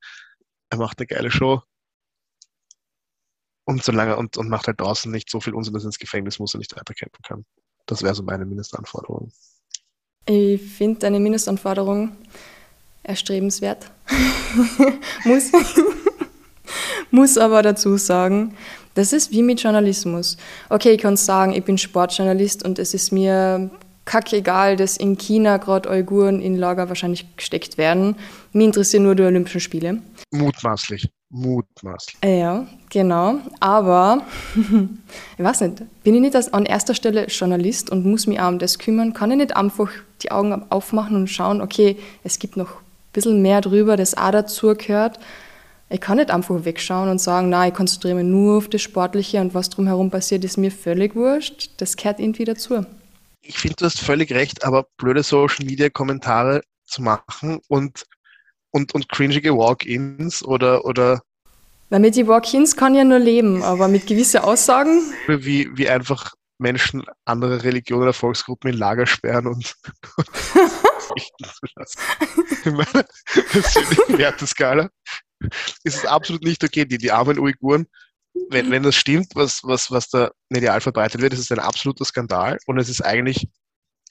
[0.69, 1.61] er macht eine geile Show
[3.65, 6.39] und solange und, und macht halt draußen nicht so viel Unsinn, dass er ins Gefängnis
[6.39, 7.45] muss und nicht weiterkämpfen kann.
[7.85, 9.31] Das wäre so meine Mindestanforderung.
[10.27, 12.15] Ich finde deine Mindestanforderung
[13.03, 13.91] erstrebenswert.
[15.25, 15.51] muss,
[17.11, 18.55] muss aber dazu sagen,
[18.95, 20.37] das ist wie mit Journalismus.
[20.69, 23.69] Okay, ich kann sagen, ich bin Sportjournalist und es ist mir
[24.05, 28.15] kackegal, dass in China gerade Uiguren in Lager wahrscheinlich gesteckt werden.
[28.53, 30.01] Mich interessieren nur die Olympischen Spiele.
[30.31, 31.09] Mutmaßlich.
[31.35, 32.17] Mutmaßlich.
[32.23, 33.39] Ja, genau.
[33.59, 34.25] Aber
[35.37, 38.57] ich weiß nicht, bin ich nicht an erster Stelle Journalist und muss mich auch um
[38.57, 39.13] das kümmern?
[39.13, 39.89] Kann ich nicht einfach
[40.21, 44.31] die Augen aufmachen und schauen, okay, es gibt noch ein bisschen mehr drüber, das auch
[44.31, 45.19] dazu gehört?
[45.89, 49.41] Ich kann nicht einfach wegschauen und sagen, nein, ich konzentriere mich nur auf das Sportliche
[49.41, 51.71] und was drumherum passiert, ist mir völlig wurscht.
[51.77, 52.85] Das gehört irgendwie dazu.
[53.41, 58.05] Ich finde, du hast völlig recht, aber blöde Social Media Kommentare zu machen und
[58.75, 61.21] und, und cringige Walk-ins oder, oder
[61.89, 65.01] weil mit die Walk-ins kann ja nur leben, aber mit gewissen Aussagen.
[65.27, 69.75] Wie, wie einfach Menschen andere Religionen oder Volksgruppen in Lager sperren und,
[72.65, 73.05] in meiner
[73.51, 74.89] persönlichen Werteskala
[75.83, 76.85] ist es absolut nicht okay.
[76.85, 77.87] Die, die armen Uiguren,
[78.49, 82.05] wenn, wenn das stimmt, was, was, was da medial verbreitet wird, ist es ein absoluter
[82.05, 83.47] Skandal und es ist eigentlich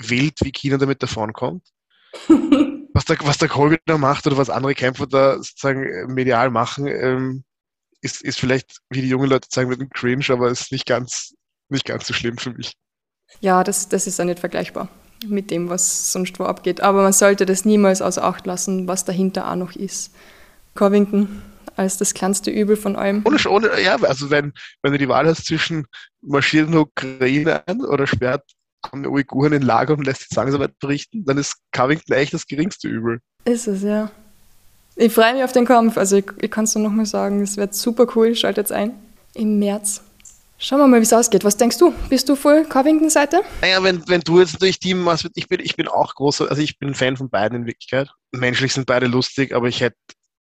[0.01, 1.67] wild, wie China damit davonkommt
[2.95, 6.51] was der, was der Colby da macht oder was andere Kämpfer da sozusagen äh, medial
[6.51, 7.45] machen, ähm,
[8.05, 11.35] ist, ist vielleicht, wie die jungen Leute sagen würden, cringe, aber ist nicht ganz,
[11.69, 12.75] nicht ganz so schlimm für mich.
[13.41, 14.89] Ja, das, das ist ja nicht vergleichbar
[15.27, 16.83] mit dem, was sonst wo abgeht.
[16.83, 20.15] Aber man sollte das niemals außer Acht lassen, was dahinter auch noch ist.
[20.75, 21.43] Covington
[21.77, 23.23] als das kleinste Übel von allem.
[23.25, 24.53] Ohne, ohne, ja, also wenn,
[24.83, 25.87] wenn du die Wahl hast zwischen
[26.21, 28.45] marschiert in Ukraine ein oder sperrt
[28.85, 32.87] haben Uiguren in Lager und lässt die Zwangsarbeit berichten, dann ist Covington echt das geringste
[32.87, 33.21] Übel.
[33.47, 34.11] Ist es, ja.
[34.97, 35.97] Ich freue mich auf den Kampf.
[35.99, 38.35] Also ich, ich kann es nur nochmal sagen, es wird super cool.
[38.35, 38.93] Schaltet ein.
[39.35, 40.03] Im März.
[40.59, 41.45] Schauen wir mal, wie es ausgeht.
[41.45, 41.93] Was denkst du?
[42.09, 43.43] Bist du voll Covington-Seite?
[43.61, 46.63] Naja, wenn, wenn du jetzt natürlich Team machst, ich bin, ich bin auch großer, also
[46.63, 48.09] ich bin ein Fan von beiden in Wirklichkeit.
[48.31, 49.97] Menschlich sind beide lustig, aber ich hätte,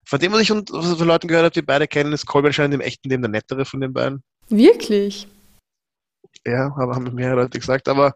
[0.06, 2.82] von dem, was ich von Leuten gehört habe, die beide kennen, ist Colby anscheinend im
[2.82, 4.24] echten Leben der nettere von den beiden.
[4.50, 5.28] Wirklich?
[6.46, 8.14] Ja, aber haben mehrere Leute gesagt, aber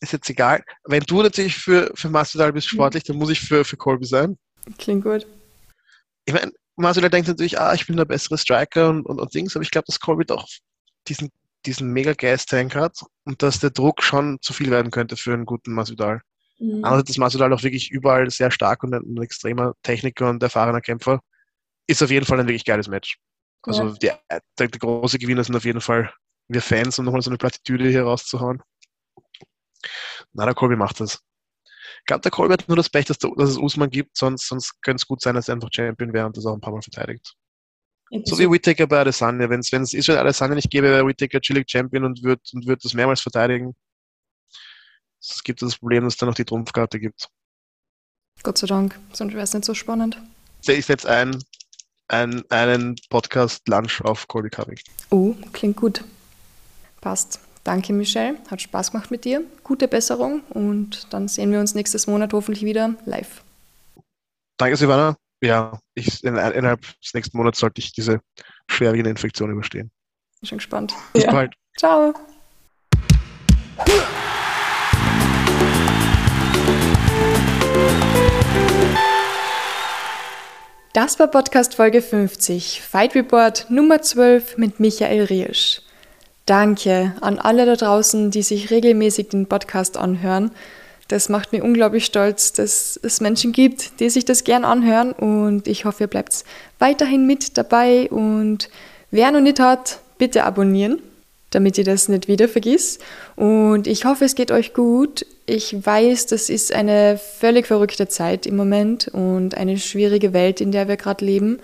[0.00, 0.62] ist jetzt egal.
[0.84, 2.76] Wenn du natürlich für, für Masvidal bist mhm.
[2.76, 4.36] sportlich, dann muss ich für, für Colby sein.
[4.78, 5.26] Klingt gut.
[6.24, 9.56] Ich meine, Masvidal denkt natürlich, ah, ich bin der bessere Striker und, und, und Dings,
[9.56, 10.46] aber ich glaube, dass Colby doch
[11.08, 11.30] diesen,
[11.66, 15.46] diesen mega Gas-Tank hat und dass der Druck schon zu viel werden könnte für einen
[15.46, 16.20] guten Masvidal.
[16.58, 16.84] Mhm.
[16.84, 20.80] Andererseits ist Masvidal auch wirklich überall sehr stark und ein, ein, extremer Techniker und erfahrener
[20.80, 21.20] Kämpfer.
[21.86, 23.18] Ist auf jeden Fall ein wirklich geiles Match.
[23.62, 23.92] Also ja.
[23.92, 26.12] die, der, der, große Gewinner sind auf jeden Fall
[26.48, 28.62] wir Fans, um nochmal so eine Plattitüde hier rauszuhauen.
[30.32, 31.20] Na, der Colby macht das.
[32.06, 35.02] Glaube, der Colby hat nur das Pech, dass, dass es Usman gibt, sonst, sonst könnte
[35.02, 37.34] es gut sein, dass er einfach Champion wäre und das auch ein paar Mal verteidigt.
[38.24, 39.48] So wie Whittaker bei Adesanya.
[39.48, 42.92] Wenn es Israel Adesanya nicht gäbe, wäre Whittaker chillig Champion und würde und würd das
[42.92, 43.74] mehrmals verteidigen.
[45.18, 47.28] Es gibt das Problem, dass es da noch die Trumpfkarte gibt.
[48.42, 50.20] Gott sei Dank, sonst wäre es nicht so spannend.
[50.66, 51.42] Ich setze ein,
[52.08, 54.92] ein, einen Podcast-Lunch auf Colby Covington.
[55.10, 56.04] Oh, klingt gut.
[57.00, 57.40] Passt.
[57.64, 58.38] Danke, Michelle.
[58.50, 59.44] Hat Spaß gemacht mit dir.
[59.62, 63.42] Gute Besserung und dann sehen wir uns nächstes Monat hoffentlich wieder live.
[64.56, 65.16] Danke, Silvana.
[65.40, 68.20] Ja, ich, in, innerhalb des nächsten Monats sollte ich diese
[68.68, 69.90] schwerwiegende Infektion überstehen.
[70.40, 70.94] Bin schon gespannt.
[71.12, 71.32] Bis ja.
[71.32, 71.54] bald.
[71.76, 72.14] Ciao.
[80.92, 85.80] Das war Podcast Folge 50, Fight Report Nummer 12 mit Michael Riesch.
[86.46, 90.50] Danke an alle da draußen, die sich regelmäßig den Podcast anhören.
[91.08, 95.68] Das macht mir unglaublich stolz, dass es Menschen gibt, die sich das gern anhören und
[95.68, 96.44] ich hoffe, ihr bleibt
[96.78, 98.70] weiterhin mit dabei und
[99.10, 101.00] wer noch nicht hat, bitte abonnieren,
[101.50, 103.02] damit ihr das nicht wieder vergisst.
[103.36, 105.26] Und ich hoffe, es geht euch gut.
[105.46, 110.72] Ich weiß, das ist eine völlig verrückte Zeit im Moment und eine schwierige Welt, in
[110.72, 111.58] der wir gerade leben.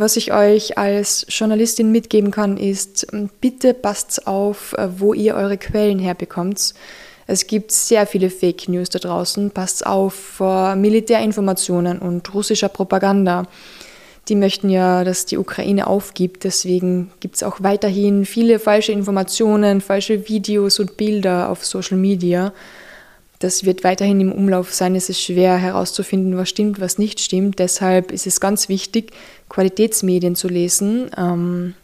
[0.00, 5.34] Was ich euch als Journalistin mitgeben kann, ist, ähm, bitte passt auf, äh, wo ihr
[5.34, 6.72] eure Quellen herbekommt.
[7.26, 9.50] Es gibt sehr viele Fake News da draußen.
[9.50, 13.48] Passt auf vor Militärinformationen und russischer Propaganda.
[14.28, 16.44] Die möchten ja, dass die Ukraine aufgibt.
[16.44, 22.52] Deswegen gibt es auch weiterhin viele falsche Informationen, falsche Videos und Bilder auf Social Media.
[23.40, 24.96] Das wird weiterhin im Umlauf sein.
[24.96, 27.60] Es ist schwer herauszufinden, was stimmt, was nicht stimmt.
[27.60, 29.12] Deshalb ist es ganz wichtig,
[29.48, 31.10] Qualitätsmedien zu lesen.
[31.16, 31.74] Ähm,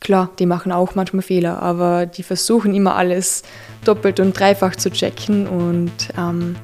[0.00, 3.42] klar, die machen auch manchmal Fehler, aber die versuchen immer alles
[3.84, 6.56] doppelt und dreifach zu checken und ähm,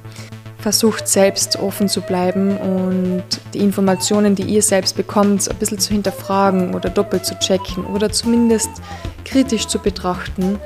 [0.63, 5.93] versucht selbst offen zu bleiben und die Informationen, die ihr selbst bekommt, ein bisschen zu
[5.93, 8.71] hinterfragen oder doppelt zu checken oder zumindest
[9.25, 10.59] kritisch zu betrachten.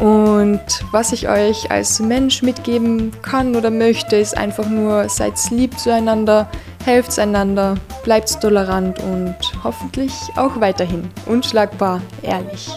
[0.00, 0.60] Und
[0.92, 6.48] was ich euch als Mensch mitgeben kann oder möchte, ist einfach nur, seid lieb zueinander,
[6.84, 7.74] helft einander,
[8.04, 12.70] bleibt tolerant und hoffentlich auch weiterhin unschlagbar ehrlich.